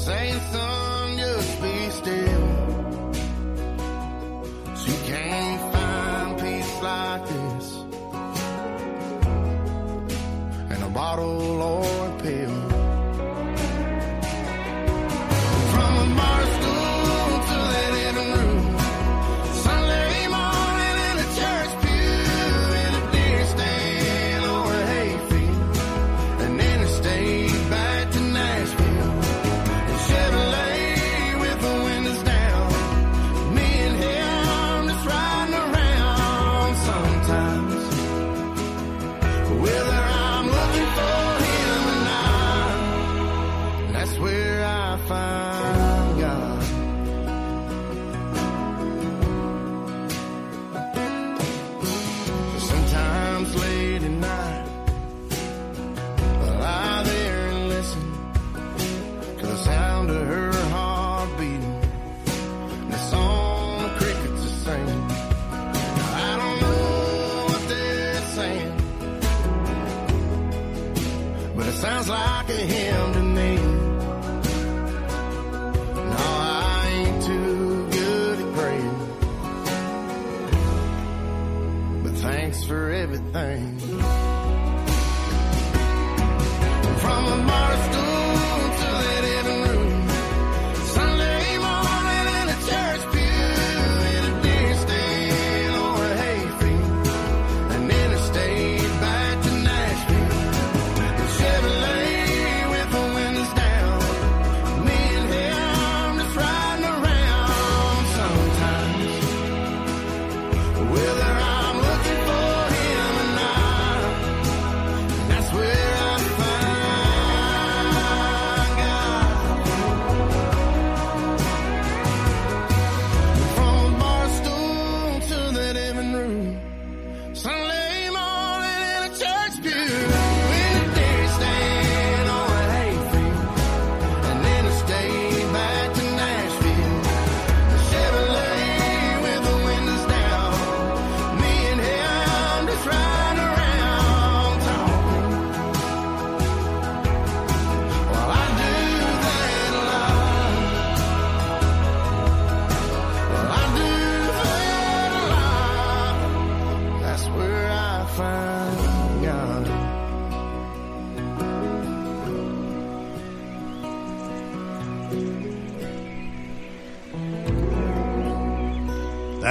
[0.05, 2.47] saying, son, just be still.
[4.79, 7.67] So you can't find peace like this.
[10.71, 11.96] And a bottle of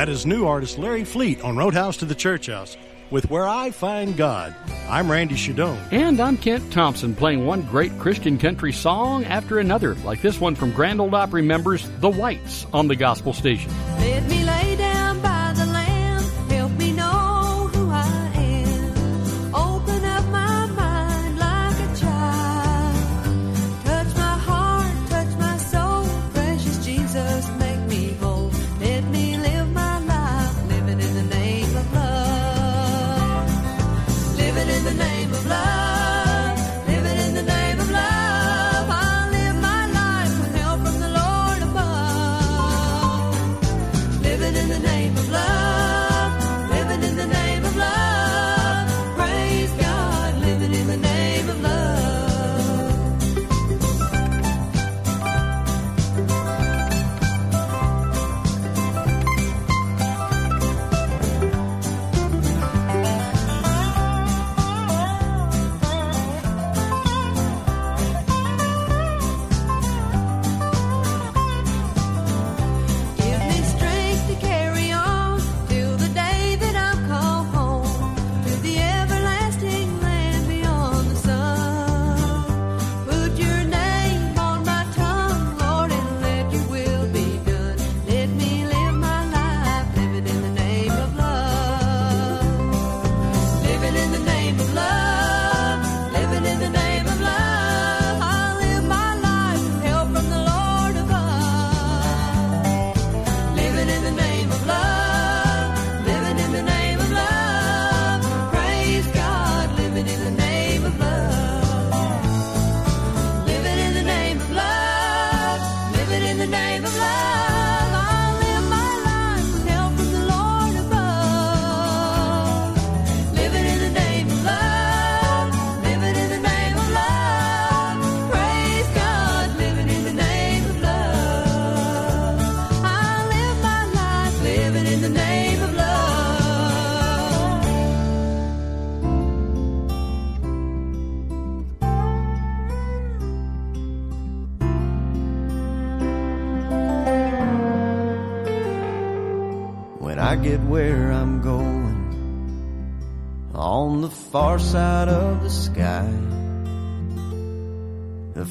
[0.07, 2.77] That is new artist Larry Fleet on Roadhouse to the Church House
[3.11, 4.55] with Where I Find God.
[4.89, 5.81] I'm Randy Shadoan.
[5.91, 10.55] And I'm Kent Thompson, playing one great Christian country song after another, like this one
[10.55, 13.73] from Grand Ole Opry members The Whites on the Gospel Station.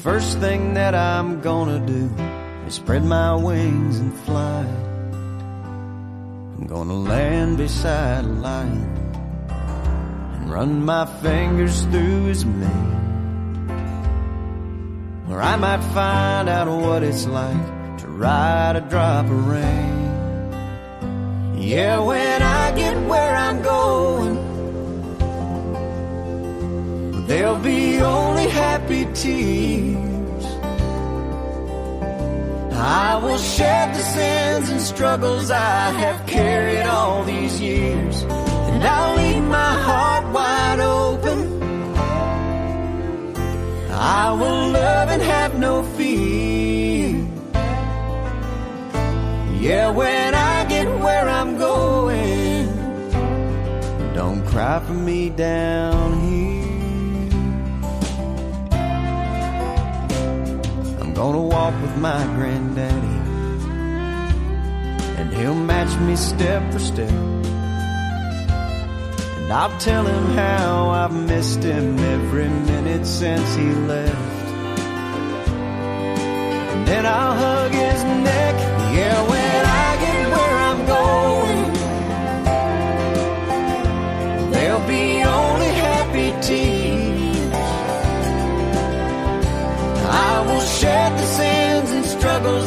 [0.06, 2.08] First thing that I'm gonna do
[2.64, 4.64] is spread my wings and fly.
[6.54, 8.86] I'm gonna land beside a lion
[10.34, 13.00] and run my fingers through his mane.
[15.26, 20.06] Where I might find out what it's like to ride a drop of rain.
[21.58, 24.36] Yeah, when I get where I'm going,
[27.26, 30.44] there'll be only happy tears.
[32.72, 39.16] I will shed the sins and struggles I have carried all these years, and I'll
[39.16, 41.62] leave my heart wide open.
[43.90, 47.26] I will love and have no fear.
[49.58, 52.66] Yeah, when I get where I'm going,
[54.14, 56.45] don't cry for me down here.
[61.16, 63.18] Gonna walk with my granddaddy,
[65.18, 67.08] and he'll match me step for step.
[69.38, 74.46] And I'll tell him how I've missed him every minute since he left.
[76.72, 78.54] And then I'll hug his neck,
[78.94, 80.15] yeah, when I get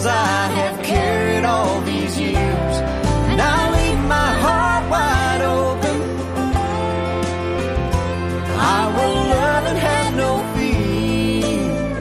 [0.06, 2.76] I have carried all these years.
[3.30, 5.98] And I'll leave my heart wide open.
[8.78, 11.98] I will love and have no fear.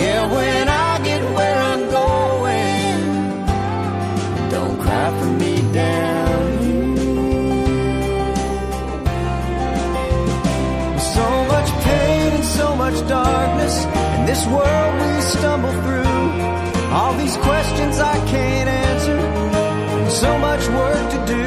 [0.00, 2.98] Yeah, when I get where I'm going,
[4.50, 6.48] don't cry for me down.
[11.14, 13.84] So much pain and so much darkness
[14.16, 15.05] in this world
[15.46, 16.92] stumble through.
[16.96, 19.18] All these questions I can't answer,
[19.96, 21.46] and so much work to do.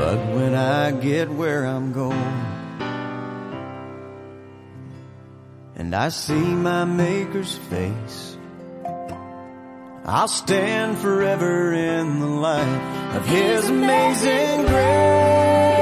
[0.00, 2.40] But when I get where I'm going,
[5.76, 8.36] and I see my Maker's face,
[10.04, 15.75] I'll stand forever in the light of His amazing grace.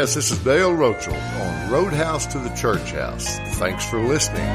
[0.00, 3.38] Yes, this is Dale Rochel on Roadhouse to the Church House.
[3.58, 4.46] Thanks for listening.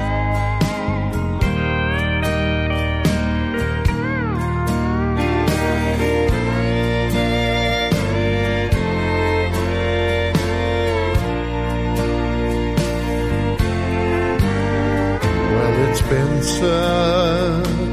[15.52, 16.42] Well, it's been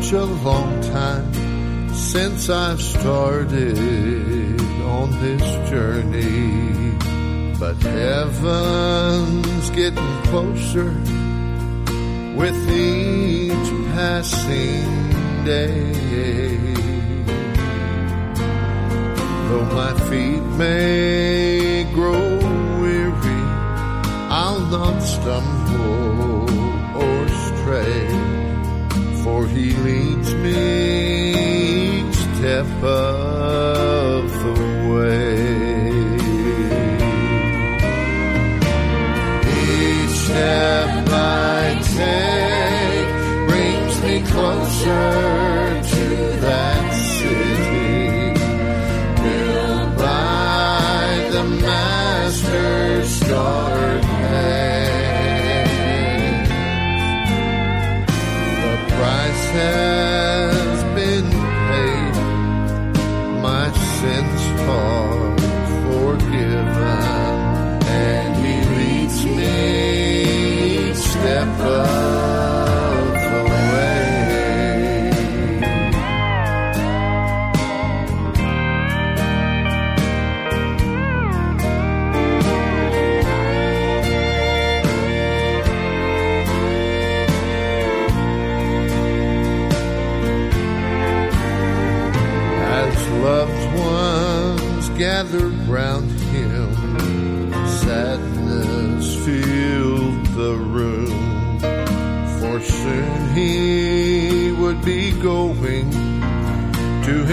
[0.00, 3.78] such a long time since I've started
[4.80, 6.11] on this journey.
[7.82, 10.90] Heaven's getting closer
[12.36, 15.92] with each passing day.
[19.48, 21.31] Though my feet may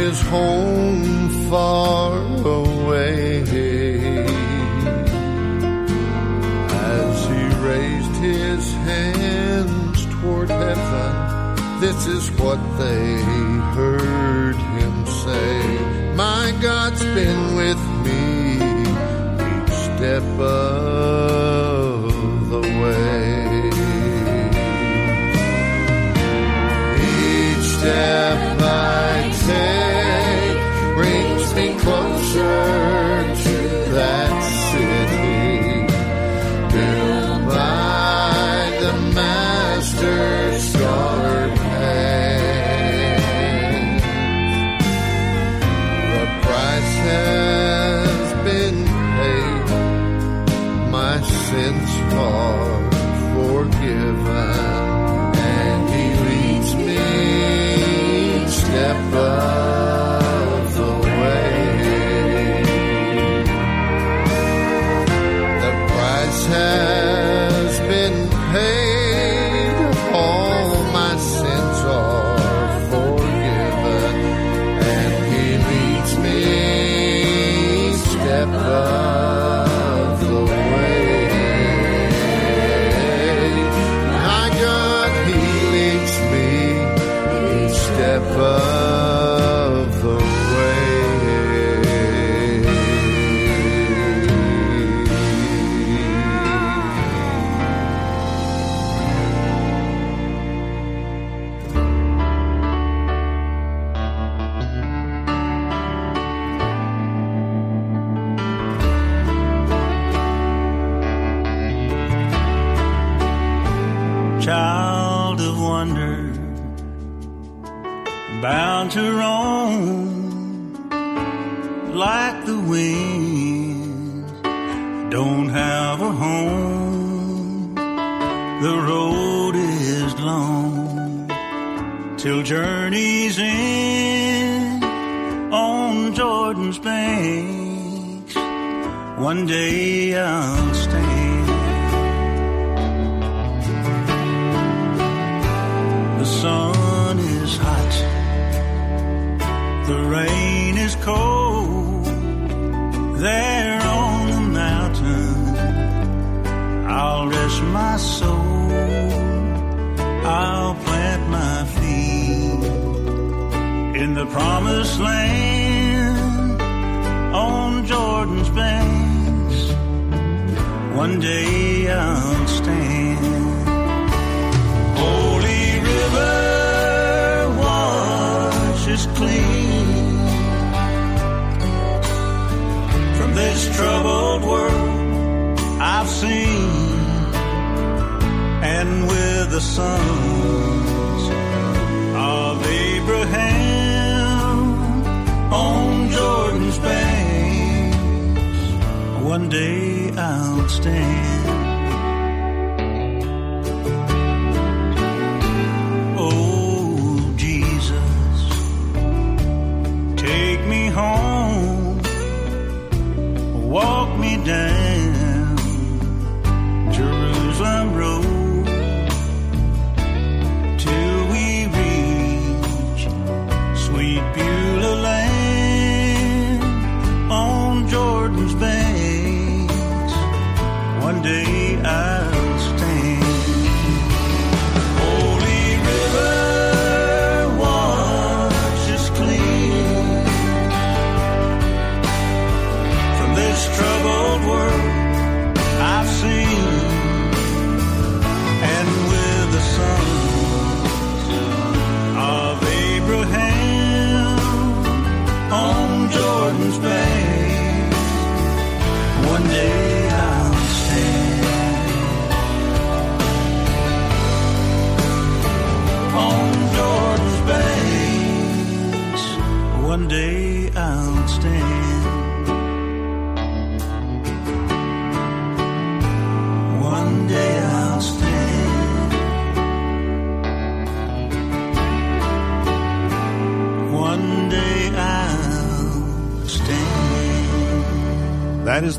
[0.10, 3.44] his home far away.
[6.98, 13.22] As he raised his hands toward heaven, this is what they
[13.78, 18.56] heard him say My God's been with me
[19.52, 22.02] each step of
[22.54, 23.70] the way.
[26.98, 29.79] Each step I take.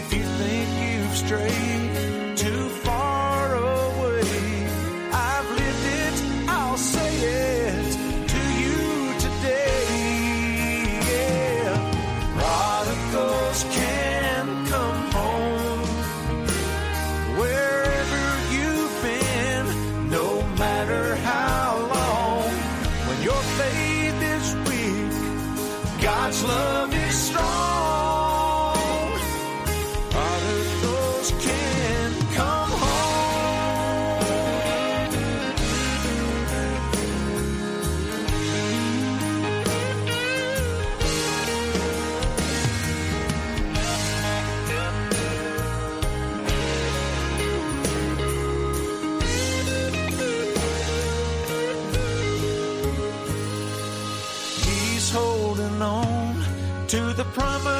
[0.00, 1.77] If you think you've strayed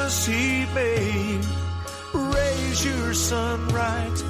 [0.09, 1.45] he made.
[2.13, 4.23] Raise your son right,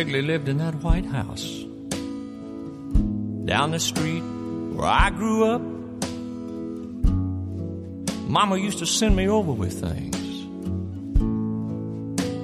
[0.00, 1.44] Wrigley lived in that White House.
[3.44, 5.60] Down the street where I grew up,
[8.26, 10.16] Mama used to send me over with things.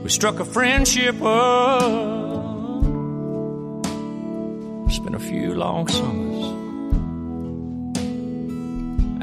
[0.04, 1.80] We struck a friendship up.
[4.92, 6.44] Spent a few long summers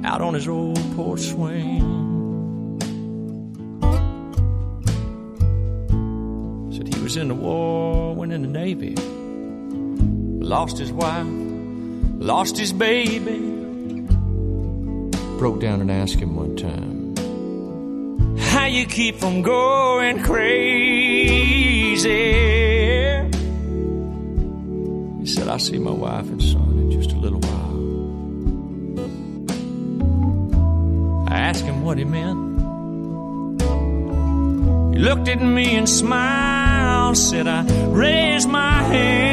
[0.03, 1.81] out on his old porch swing.
[6.75, 7.82] Said he was in the war,
[8.43, 8.93] the Navy,
[10.43, 11.25] lost his wife,
[12.19, 13.39] lost his baby.
[15.39, 17.15] Broke down and asked him one time,
[18.37, 21.23] How you keep from going crazy?
[25.21, 27.73] He said, I see my wife and son in just a little while.
[31.29, 32.51] I asked him what he meant.
[34.93, 36.62] He looked at me and smiled,
[37.11, 39.29] said, I raise my hands,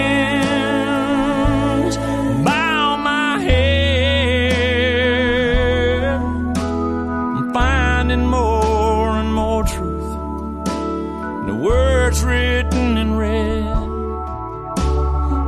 [2.44, 3.70] bow my head.
[7.36, 10.16] I'm finding more and more truth
[11.40, 13.64] in the words written in red.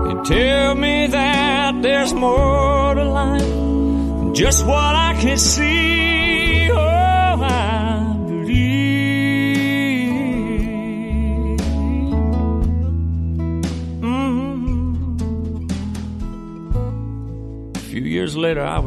[0.06, 5.91] They tell me that there's more to life than just what I can see.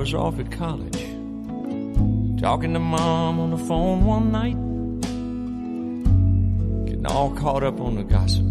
[0.06, 1.02] Was off at college,
[2.40, 4.53] talking to mom on the phone one night,
[6.86, 8.45] getting all caught up on the gossip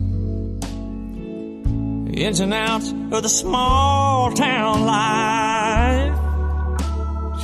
[2.11, 6.19] the ins and outs of the small town life.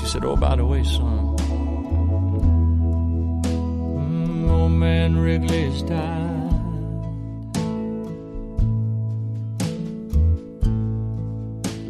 [0.00, 1.36] She said, Oh, by the way, son,
[3.94, 6.26] mm, old man Wrigley's died.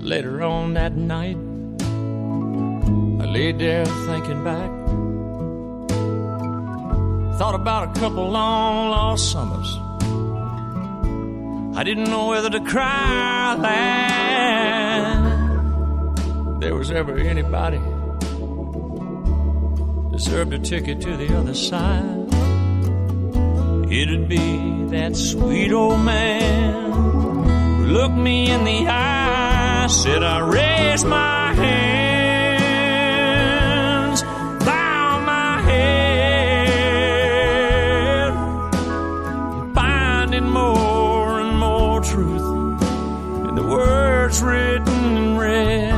[0.02, 1.38] Later on that night,
[3.31, 4.70] laid there thinking back.
[7.39, 9.78] Thought about a couple long lost summers.
[11.78, 14.20] I didn't know whether to cry or laugh.
[16.61, 17.81] There was ever anybody
[20.11, 22.27] deserved a ticket to the other side.
[23.90, 31.07] It'd be that sweet old man who looked me in the eye, said I raised
[31.07, 31.99] my hands,
[44.43, 45.93] written in red.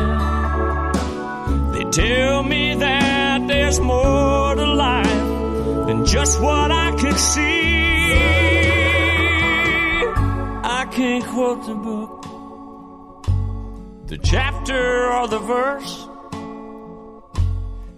[1.75, 8.13] They tell me that there's more to life than just what I can see.
[10.65, 12.23] I can't quote the book,
[14.07, 16.09] the chapter or the verse.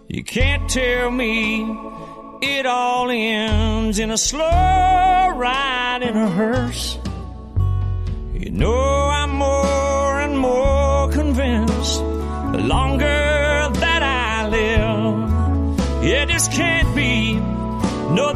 [0.09, 1.63] You can't tell me
[2.41, 6.99] it all ends in a slow ride in a hearse.
[8.35, 9.04] You know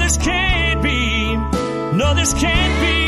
[0.09, 1.37] this can't be.
[1.95, 3.08] No, this can't be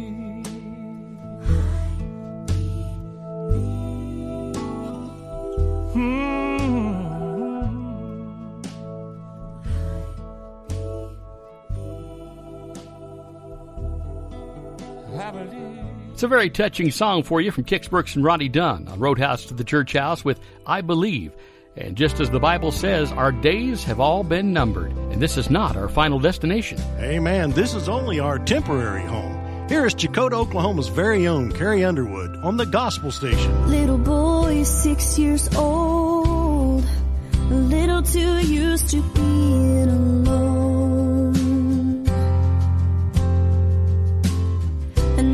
[16.21, 19.45] It's a very touching song for you from Kix Brooks and Ronnie Dunn on Roadhouse
[19.45, 21.33] to the Church House with I Believe.
[21.75, 25.49] And just as the Bible says, our days have all been numbered, and this is
[25.49, 26.79] not our final destination.
[26.99, 27.53] Amen.
[27.53, 29.67] This is only our temporary home.
[29.67, 33.71] Here is Checotah, Oklahoma's very own Carrie Underwood on the Gospel Station.
[33.71, 36.85] Little boy, six years old,
[37.33, 40.20] a little too used to being alone.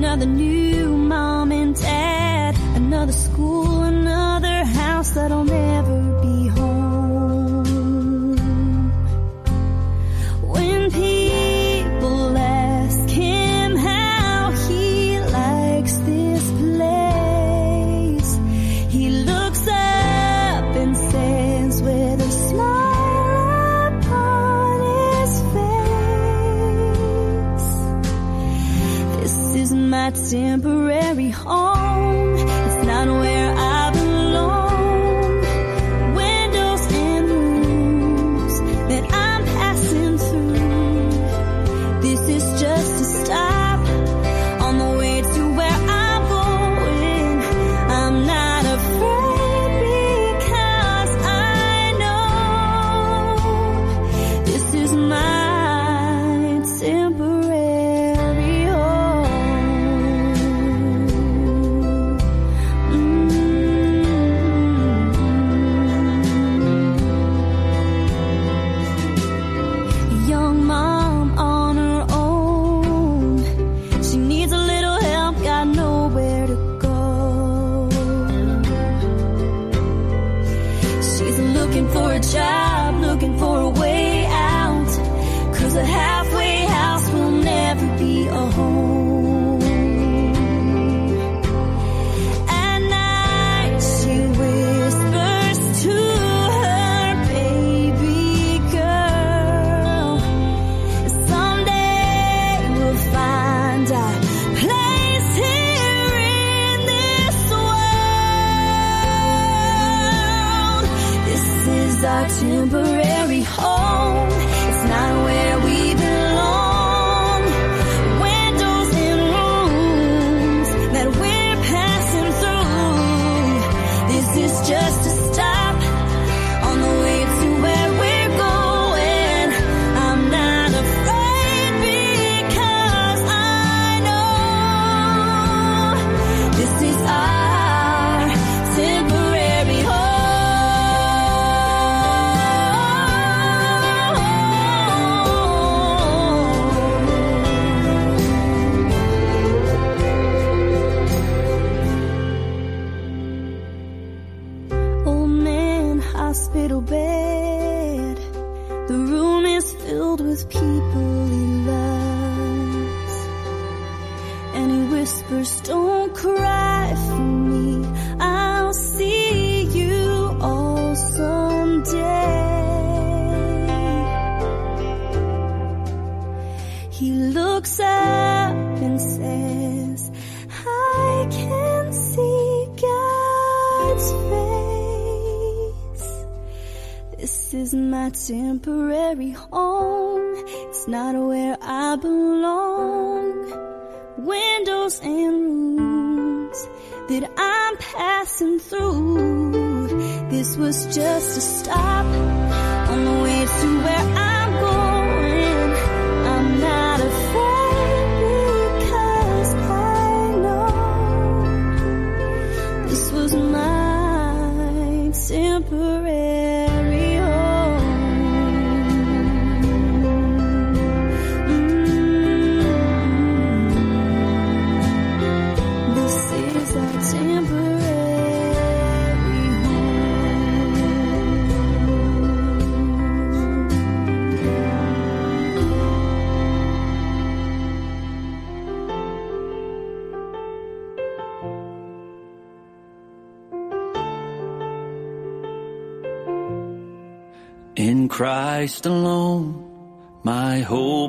[0.07, 7.65] Another new mom and dad, another school, another house that'll never be home.
[10.43, 11.26] When people
[30.07, 31.96] That temporary home.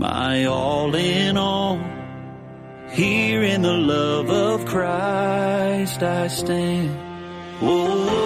[0.00, 1.78] my all in all.
[2.90, 6.90] Here in the love of Christ I stand.
[7.60, 8.18] Whoa.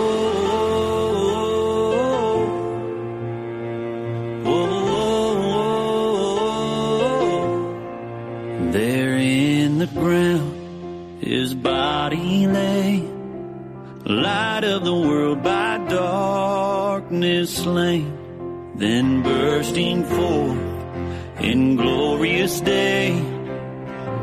[8.70, 13.02] There in the ground, his body lay,
[14.04, 18.06] light of the world by darkness slain,
[18.76, 20.73] then bursting forth
[21.44, 23.12] in glorious day,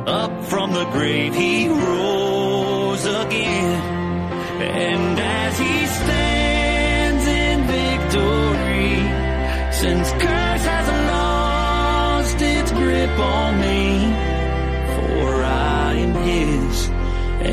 [0.07, 3.81] up from the grave he rose again,
[4.59, 8.97] and as he stands in victory,
[9.71, 13.85] since curse has lost its grip on me,
[14.95, 16.89] for I am his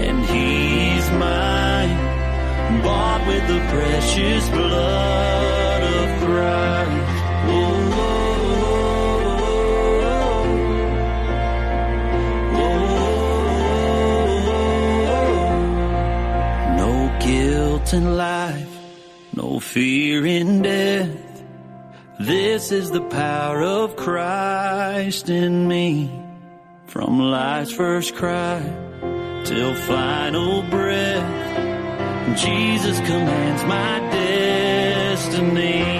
[0.01, 6.98] and he's mine, bought with the precious blood of Christ.
[17.93, 18.69] In life,
[19.35, 21.43] no fear in death.
[22.20, 26.10] This is the power of Christ in me.
[26.86, 28.60] From life's first cry
[29.44, 35.98] till final breath, Jesus commands my destiny.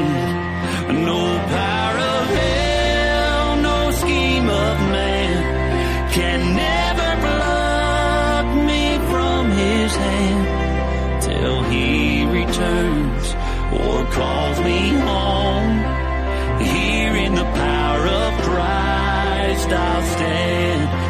[12.59, 13.35] Returns
[13.73, 15.79] or calls me home.
[16.61, 21.08] Here in the power of Christ I'll stand.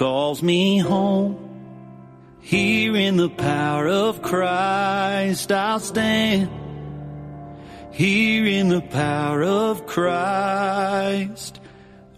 [0.00, 1.36] Calls me home.
[2.40, 6.48] Here in the power of Christ I'll stand.
[7.92, 11.60] Here in the power of Christ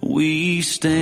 [0.00, 0.92] we stand.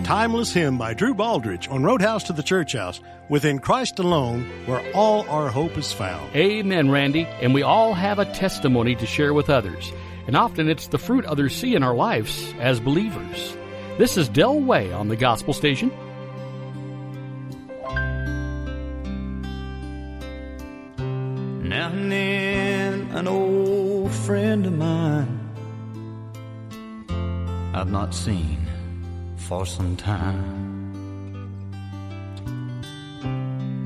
[0.00, 3.00] A timeless hymn by Drew Baldridge on Roadhouse to the Church House.
[3.28, 6.36] Within Christ alone, where all our hope is found.
[6.36, 7.26] Amen, Randy.
[7.42, 9.92] And we all have a testimony to share with others.
[10.28, 13.56] And often it's the fruit others see in our lives as believers.
[13.96, 15.92] This is Del Way on the Gospel Station.
[21.62, 25.38] Now and then, an old friend of mine
[27.72, 28.66] I've not seen
[29.36, 30.64] for some time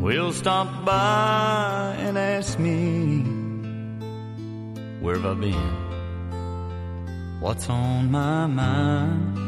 [0.01, 3.21] will stop by and ask me
[5.03, 5.75] where have I been,
[7.41, 9.48] what's on my mind.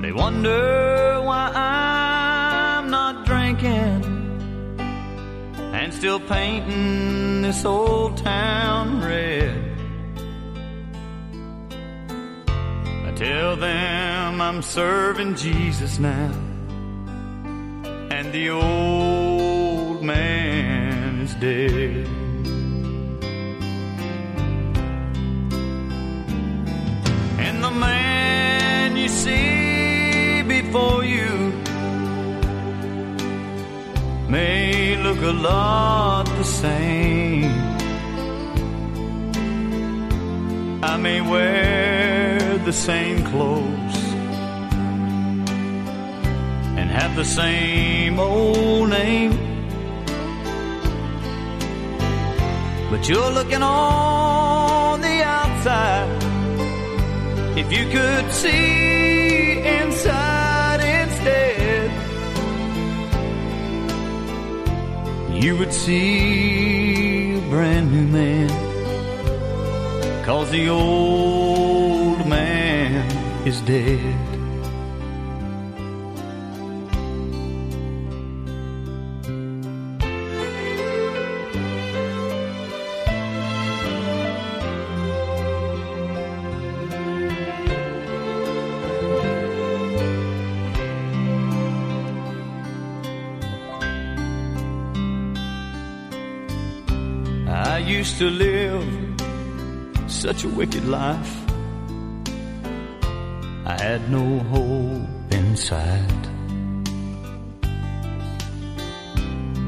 [0.00, 4.00] They wonder why I'm not drinking
[5.74, 9.76] and still painting this old town red.
[13.06, 16.32] I tell them I'm serving Jesus now,
[18.10, 21.99] and the old man is dead.
[34.30, 37.50] May look a lot the same.
[40.82, 43.98] I may wear the same clothes
[46.78, 49.32] and have the same old name.
[52.90, 56.08] But you're looking on the outside.
[57.58, 59.09] If you could see
[65.42, 68.48] you would see a brand new man.
[70.24, 74.29] Cause the old man is dead.
[98.20, 98.84] To live
[100.06, 101.34] such a wicked life.
[103.64, 106.22] I had no hope inside.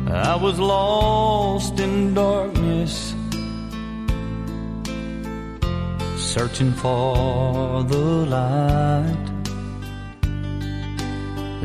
[0.07, 3.15] I was lost in darkness,
[6.19, 8.07] searching for the
[8.37, 9.29] light.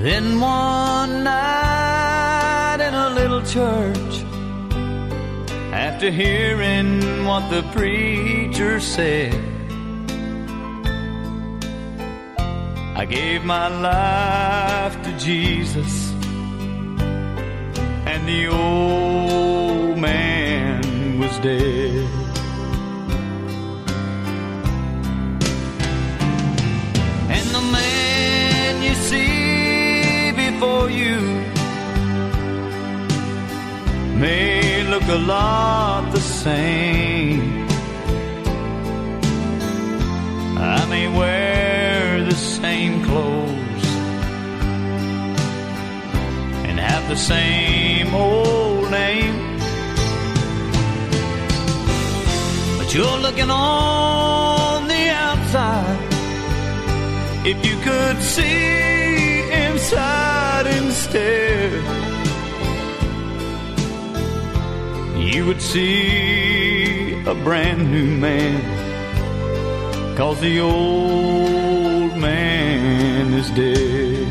[0.05, 4.06] Then one night in a little church,
[5.77, 9.33] after hearing what the preacher said,
[12.95, 16.11] I gave my life to Jesus,
[18.11, 22.09] and the old man was dead.
[27.35, 31.19] And the man you see before you
[34.19, 37.67] may look a lot the same.
[40.57, 43.85] I may wear the same clothes
[46.67, 49.37] and have the same old name.
[52.77, 55.99] But you're looking on the outside.
[57.45, 61.46] If you could see inside instead,
[65.19, 68.61] you would see a brand new man.
[70.15, 74.27] Cause the old man is dead.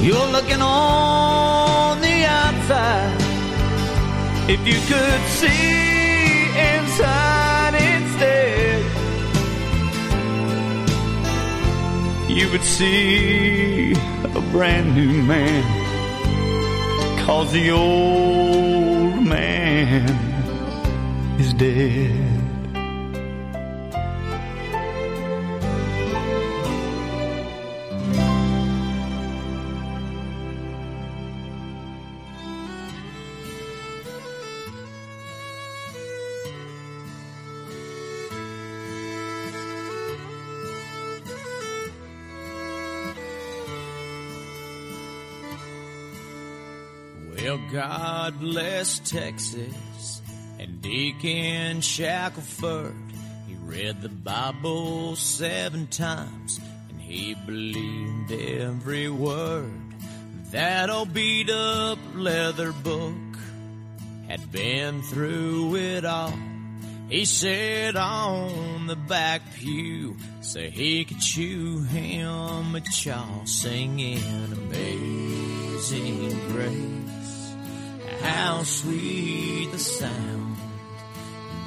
[0.00, 3.16] You're looking on the outside.
[4.48, 8.84] If you could see inside instead,
[12.30, 15.79] you would see a brand new man.
[17.30, 20.08] Cause the old man
[21.38, 22.29] is dead.
[48.30, 50.22] God bless Texas
[50.60, 52.94] and Deacon Shackelford.
[53.48, 59.72] He read the Bible seven times and he believed every word.
[60.52, 63.16] That old beat up leather book
[64.28, 66.38] had been through it all.
[67.08, 76.28] He sat on the back pew so he could chew him a chaw singing amazing
[76.52, 76.99] grace.
[78.22, 80.56] How sweet the sound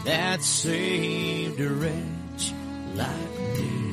[0.06, 2.54] that saved a wretch
[2.96, 3.84] like me.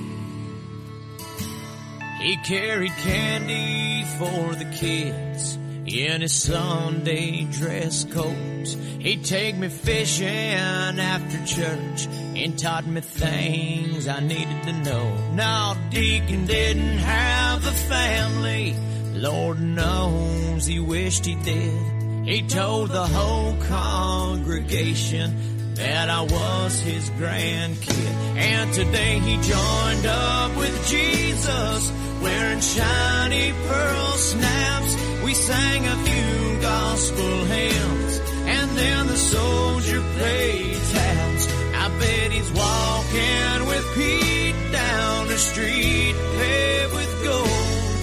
[2.20, 5.56] He carried candy for the kids
[5.86, 8.66] in his Sunday dress coat.
[9.00, 12.06] He'd take me fishing after church
[12.36, 15.32] and taught me things I needed to know.
[15.32, 18.76] Now, Deacon didn't have a family.
[19.14, 21.99] Lord knows he wished he did.
[22.24, 25.34] He told the whole congregation
[25.74, 28.12] that I was his grandkid.
[28.36, 31.92] And today he joined up with Jesus
[32.22, 34.96] wearing shiny pearl snaps.
[35.24, 41.48] We sang a few gospel hymns and then the soldier played taps.
[41.74, 47.96] I bet he's walking with Pete down the street paved with gold,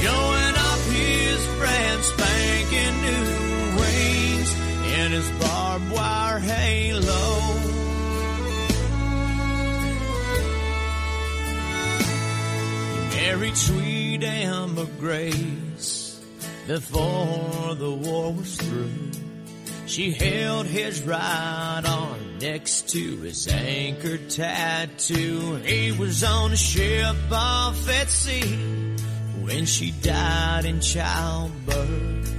[0.00, 2.37] showing off his brand spanking
[13.28, 16.18] Married sweet Emma Grace
[16.66, 19.10] before the war was through.
[19.84, 25.56] She held his right arm next to his anchor tattoo.
[25.56, 28.96] He was on a ship off at sea
[29.42, 32.34] when she died in childbirth.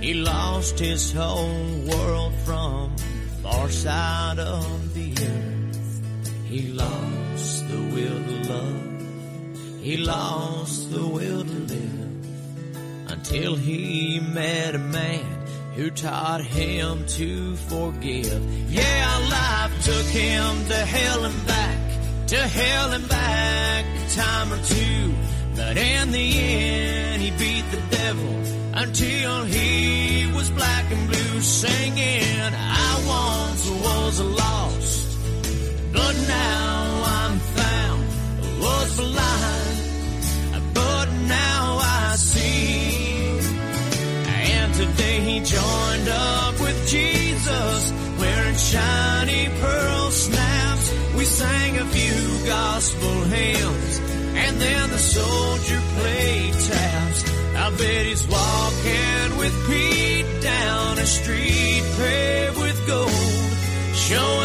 [0.00, 6.02] He lost his whole world from the far side of the earth.
[6.44, 8.81] He lost the will to love.
[9.82, 15.26] He lost the will to live until he met a man
[15.74, 18.70] who taught him to forgive.
[18.70, 24.62] Yeah, life took him to hell and back, to hell and back a time or
[24.62, 25.14] two.
[25.56, 28.34] But in the end, he beat the devil
[28.74, 31.40] until he was black and blue.
[31.40, 35.18] singing, I once was lost,
[35.92, 37.51] but now I'm.
[38.62, 43.40] Was blind, but now I see.
[44.54, 50.94] And today he joined up with Jesus, wearing shiny pearl snaps.
[51.16, 53.98] We sang a few gospel hymns,
[54.44, 57.20] and then the soldier played taps.
[57.56, 63.50] I bet he's walking with Pete down a street paved with gold,
[63.94, 64.41] showing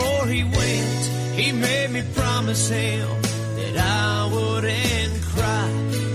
[0.00, 1.02] Before he went,
[1.38, 3.06] he made me promise him
[3.58, 5.68] that I wouldn't cry.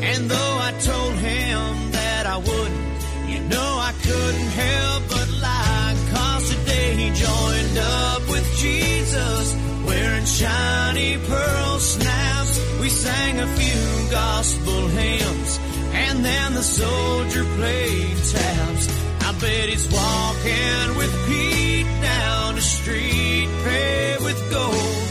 [0.10, 2.99] And though I told him that I wouldn't,
[3.30, 5.94] you know I couldn't help but lie.
[6.14, 9.56] Cause today he joined up with Jesus,
[9.86, 12.80] wearing shiny pearl snaps.
[12.82, 15.60] We sang a few gospel hymns,
[15.94, 19.05] and then the soldier played taps.
[19.41, 25.07] Bet he's walking with Pete down the street paved with gold.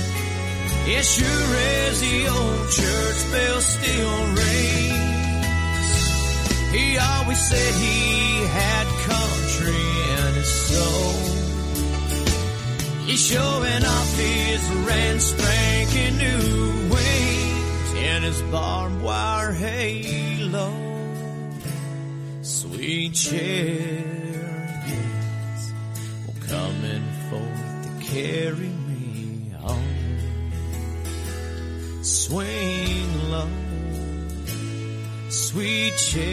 [0.89, 1.57] Yeah, sure
[1.87, 5.15] as the old church bell still rings.
[6.73, 9.85] He always said he had country
[10.19, 11.15] in his soul.
[13.07, 20.94] He's showing off his red spanking new wings and his barbed wire halo.
[22.75, 23.55] Sweet chariots
[26.49, 30.43] coming forth to carry me home.
[32.03, 33.49] Swing low,
[35.29, 36.25] sweet chariots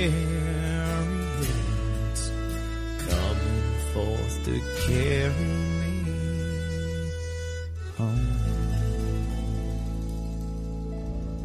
[3.08, 5.46] coming forth to carry
[5.78, 5.92] me
[8.00, 8.31] home.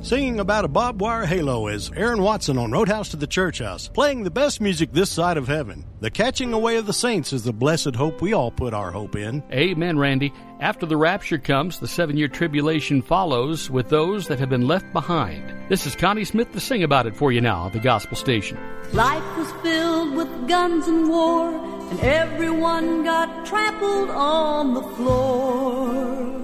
[0.07, 3.89] Singing about a barbed wire halo is Aaron Watson on Roadhouse to the Church House,
[3.89, 5.85] playing the best music this side of heaven.
[5.99, 9.17] The catching away of the saints is the blessed hope we all put our hope
[9.17, 9.43] in.
[9.51, 10.33] Amen, Randy.
[10.61, 14.93] After the rapture comes, the seven year tribulation follows with those that have been left
[14.93, 15.53] behind.
[15.69, 18.61] This is Connie Smith to sing about it for you now at the Gospel Station.
[18.93, 21.53] Life was filled with guns and war,
[21.91, 26.43] and everyone got trampled on the floor.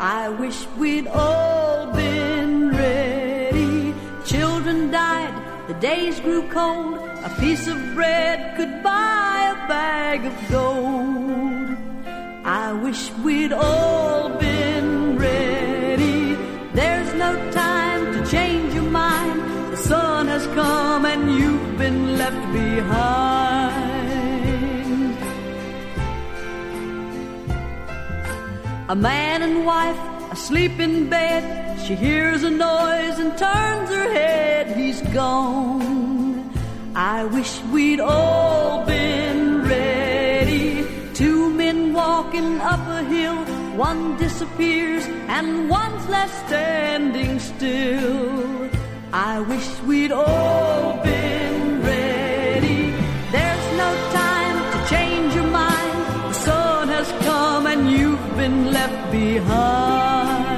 [0.00, 2.55] I wish we'd all been ready.
[4.66, 6.98] Children died, the days grew cold.
[7.22, 11.78] A piece of bread could buy a bag of gold.
[12.44, 16.34] I wish we'd all been ready.
[16.74, 19.40] There's no time to change your mind.
[19.70, 23.86] The sun has come and you've been left behind.
[28.88, 31.42] A man and wife asleep in bed.
[31.84, 34.64] She hears a noise and turns her head.
[34.76, 36.52] He's gone.
[36.94, 40.84] I wish we'd all been ready.
[41.14, 43.38] Two men walking up a hill.
[43.88, 45.04] One disappears
[45.36, 48.68] and one's left standing still.
[49.12, 51.15] I wish we'd all been
[58.36, 60.56] been left behind.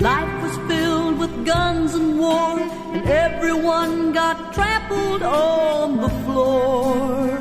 [0.00, 2.60] Life was filled with guns and war,
[2.94, 7.40] and everyone got trampled on the floor.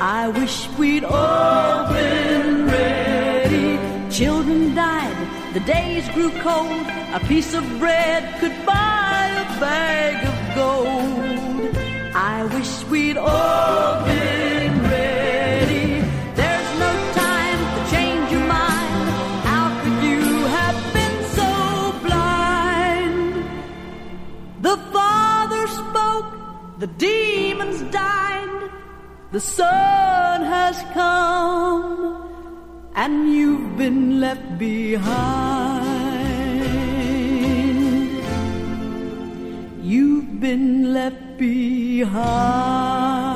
[0.00, 1.47] I wish we'd all
[5.98, 6.86] days grew cold.
[7.14, 11.76] A piece of bread could buy a bag of gold.
[12.14, 15.88] I wish we'd all been ready.
[16.40, 16.92] There's no
[17.26, 19.08] time to change your mind.
[19.50, 20.22] How could you
[20.58, 21.50] have been so
[22.06, 23.22] blind?
[24.68, 26.30] The Father spoke,
[26.78, 28.70] the demons died,
[29.32, 31.92] the Son has come,
[32.94, 35.77] and you've been left behind.
[40.40, 43.27] Been left behind.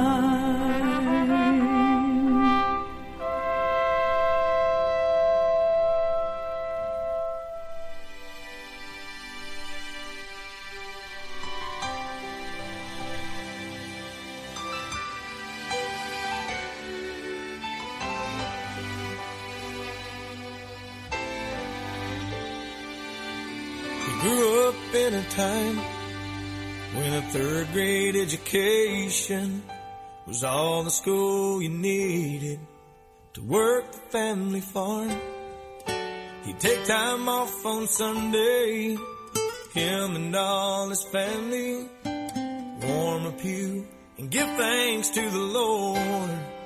[29.23, 29.63] Education
[30.27, 32.59] was all the school you needed
[33.35, 35.11] to work the family farm.
[36.45, 38.97] He'd take time off on Sunday,
[39.75, 41.89] him and all his family,
[42.83, 43.87] warm a pew
[44.19, 46.62] and give thanks to the Lord.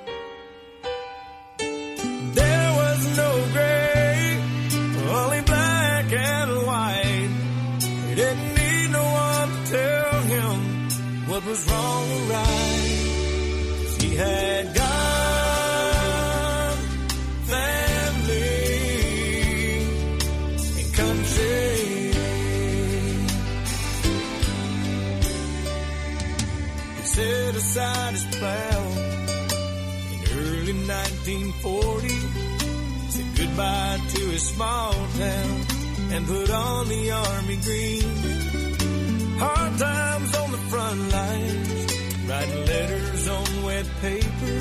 [31.67, 33.09] 1940.
[33.09, 35.65] Said goodbye to his small town
[36.11, 39.37] and put on the army green.
[39.37, 44.57] Hard times on the front lines, writing letters on wet paper.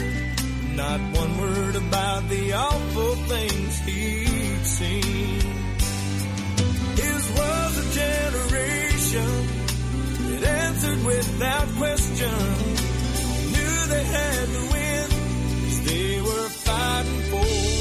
[0.75, 5.41] Not one word about the awful things he'd seen.
[7.03, 9.31] His was a generation
[10.29, 12.39] that answered without question.
[13.53, 15.26] Knew they had to win,
[15.87, 17.76] they were fighting for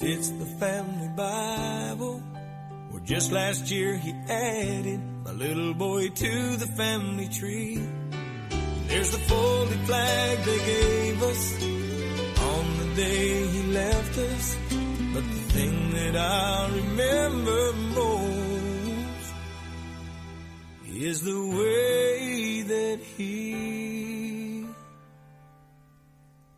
[0.00, 2.22] sits the family Bible.
[2.90, 7.78] Where just last year he added my little boy to the family tree.
[8.88, 11.42] There's the folded flag they gave us
[12.50, 14.56] on the day he left us.
[15.12, 19.34] But the thing that I remember most
[21.08, 24.64] is the way that he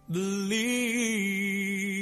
[0.09, 2.02] believed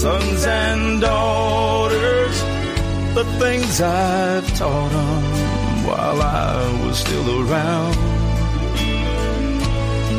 [0.02, 2.38] sons and daughters
[3.18, 5.24] the things I've taught them
[5.90, 6.52] while I
[6.84, 7.98] was still around.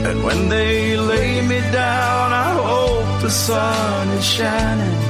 [0.09, 5.08] And when they lay me down, I hope the sun is shining.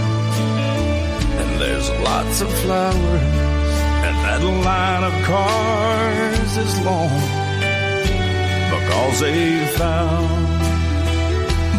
[1.58, 3.74] There's lots of flowers,
[4.06, 7.20] and that line of cars is long.
[8.70, 10.38] Because they found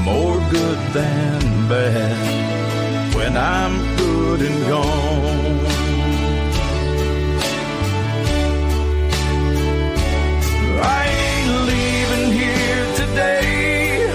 [0.04, 1.40] more good than
[1.70, 5.60] bad when I'm good and gone.
[10.98, 14.10] I ain't leaving here today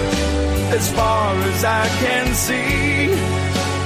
[0.77, 3.13] as far as I can see.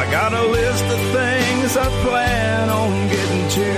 [0.02, 1.39] I got a list of things
[1.78, 3.70] I plan on getting to.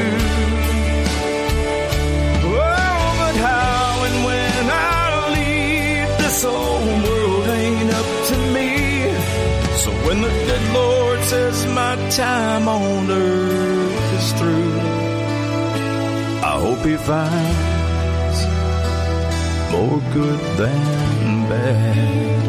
[2.48, 8.70] Oh, but how and when I leave this old world ain't up to me.
[9.84, 14.80] So when the good Lord says my time on earth is through,
[16.52, 18.40] I hope he finds
[19.74, 22.42] more good than bad.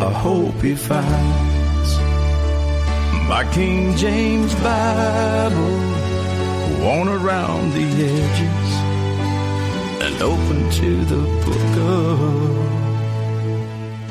[0.00, 1.57] I hope he finds
[3.28, 5.78] my King James Bible
[6.80, 8.70] worn around the edges
[10.02, 11.76] and open to the book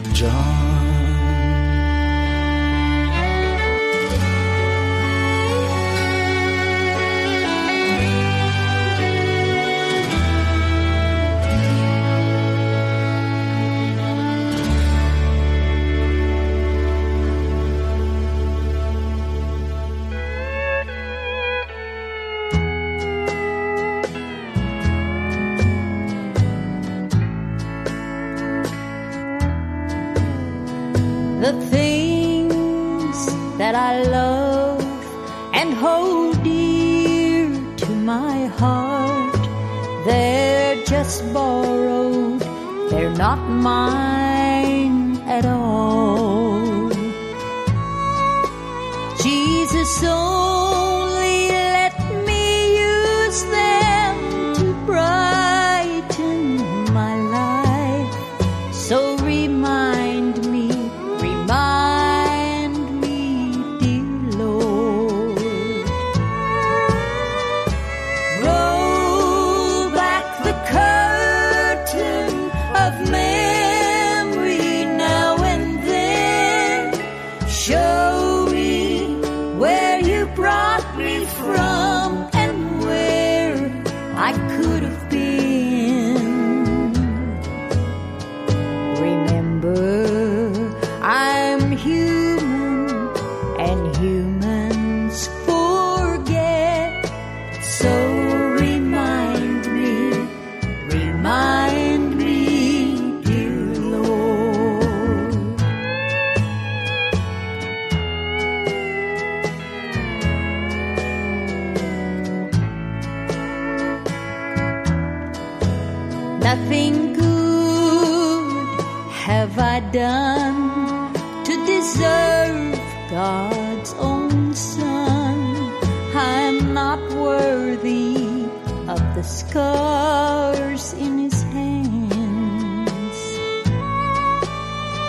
[0.05, 0.56] of John.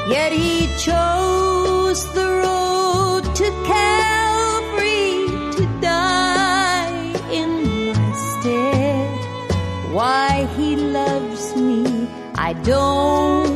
[0.08, 7.50] Yet he chose the road to Calvary to die in
[7.92, 9.20] my stead.
[9.92, 13.47] Why he loves me, I don't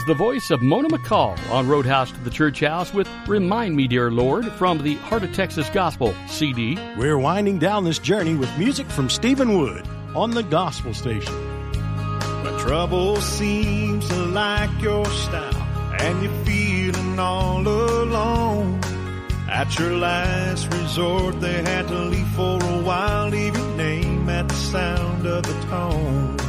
[0.00, 3.86] is the voice of Mona McCall on Roadhouse to the Church House with Remind Me,
[3.86, 6.78] Dear Lord from the Heart of Texas Gospel CD.
[6.96, 9.86] We're winding down this journey with music from Stephen Wood
[10.16, 11.34] on the Gospel Station.
[12.42, 18.80] When trouble seems to like your style and you're feeling all alone.
[19.50, 24.48] At your last resort, they had to leave for a while, leave your name at
[24.48, 26.39] the sound of the tone.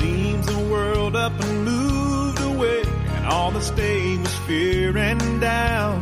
[0.00, 2.82] Seems the world up and moved away,
[3.16, 6.00] and all that stayed was fear and doubt.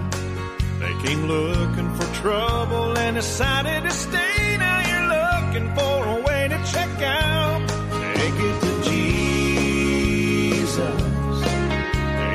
[0.79, 4.57] They came looking for trouble and decided to stay.
[4.59, 7.69] Now you're looking for a way to check out.
[8.15, 10.69] Take it to Jesus.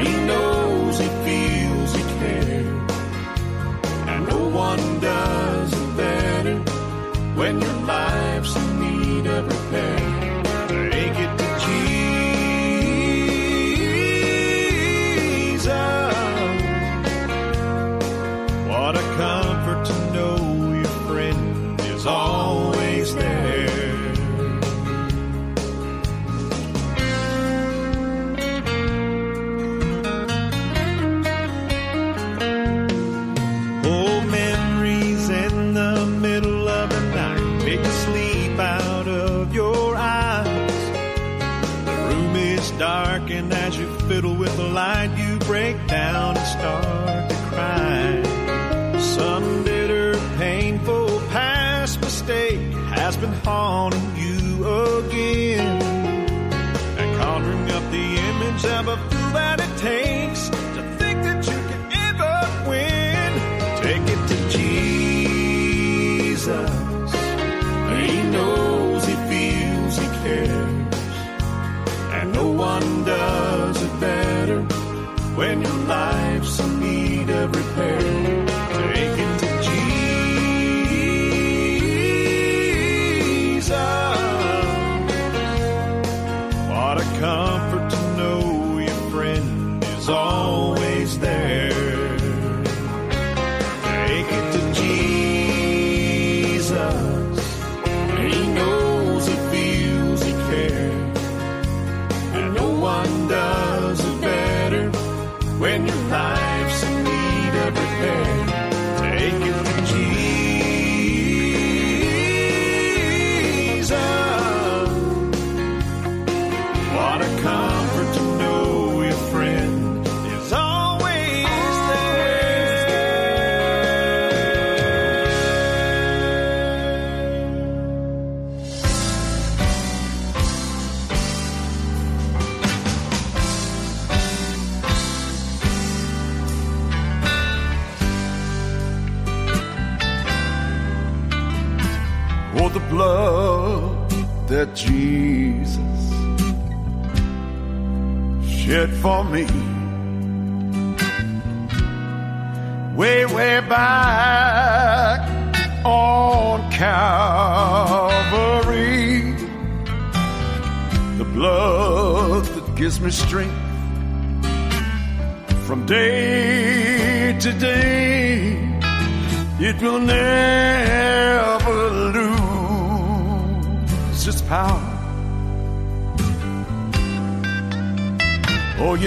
[0.04, 2.92] He knows, he feels, he cares.
[4.12, 6.58] And no one does it better
[7.40, 8.23] when your life's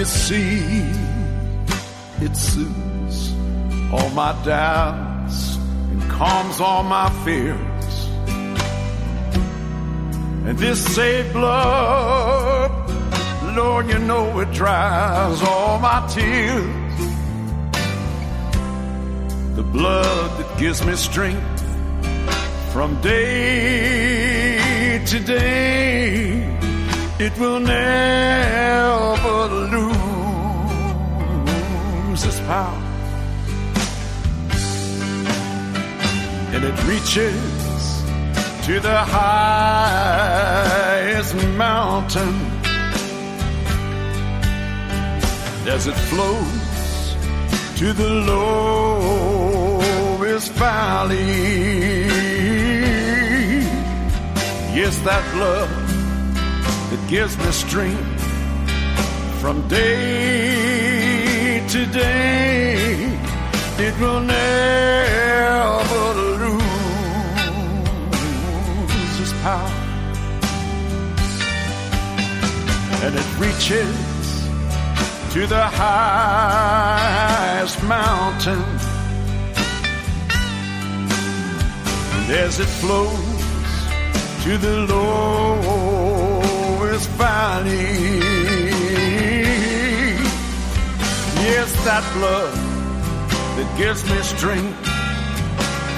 [0.07, 0.83] See,
[2.21, 3.33] it soothes
[3.91, 5.57] all my doubts
[5.91, 7.57] and calms all my fears.
[10.47, 12.71] And this saved blood,
[13.55, 16.87] Lord, you know it dries all my tears.
[19.57, 21.61] the blood that gives me strength
[22.71, 26.43] from day to day.
[27.17, 29.96] It will never lose
[32.47, 32.81] power.
[36.53, 37.41] And it reaches
[38.65, 40.15] to the highest
[41.57, 42.35] mountain
[45.75, 47.15] as it flows
[47.79, 49.79] to the lowest
[50.53, 52.07] valley.
[54.79, 55.69] Yes, that blood
[56.89, 58.21] that gives me strength
[59.41, 60.86] from day
[61.77, 62.73] to day.
[63.85, 66.03] It will never
[66.41, 66.63] lose
[69.23, 69.73] its power.
[73.03, 73.97] And it reaches
[75.33, 78.63] to the highest mountain.
[82.15, 83.45] And as it flows
[84.43, 86.27] to the lowest
[87.21, 88.36] valley,
[91.89, 92.53] that blood
[93.57, 94.77] that gives me strength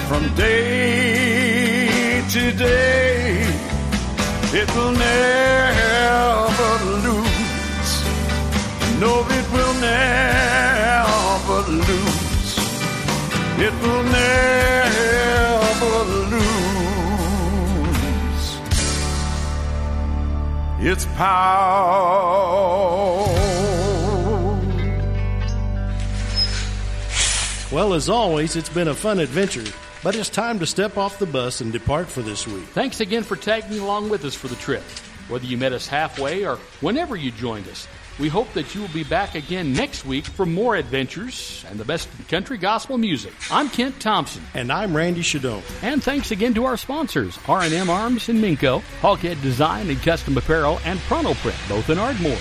[0.08, 3.44] from day to day,
[4.60, 6.72] it will never
[7.06, 7.50] lose
[9.00, 12.58] no, it will never lose.
[13.58, 14.44] It will never
[16.34, 17.00] lose
[20.80, 22.50] its power.
[27.72, 29.62] Well, as always, it's been a fun adventure,
[30.02, 32.64] but it's time to step off the bus and depart for this week.
[32.64, 34.82] Thanks again for tagging along with us for the trip.
[35.28, 37.86] Whether you met us halfway or whenever you joined us,
[38.18, 41.84] we hope that you will be back again next week for more adventures and the
[41.84, 43.32] best country gospel music.
[43.52, 44.42] I'm Kent Thompson.
[44.52, 45.62] And I'm Randy Shadoan.
[45.84, 50.80] And thanks again to our sponsors, R&M Arms in Minco, Hoghead Design and Custom Apparel,
[50.84, 52.36] and Pronto Print, both in Ardmore.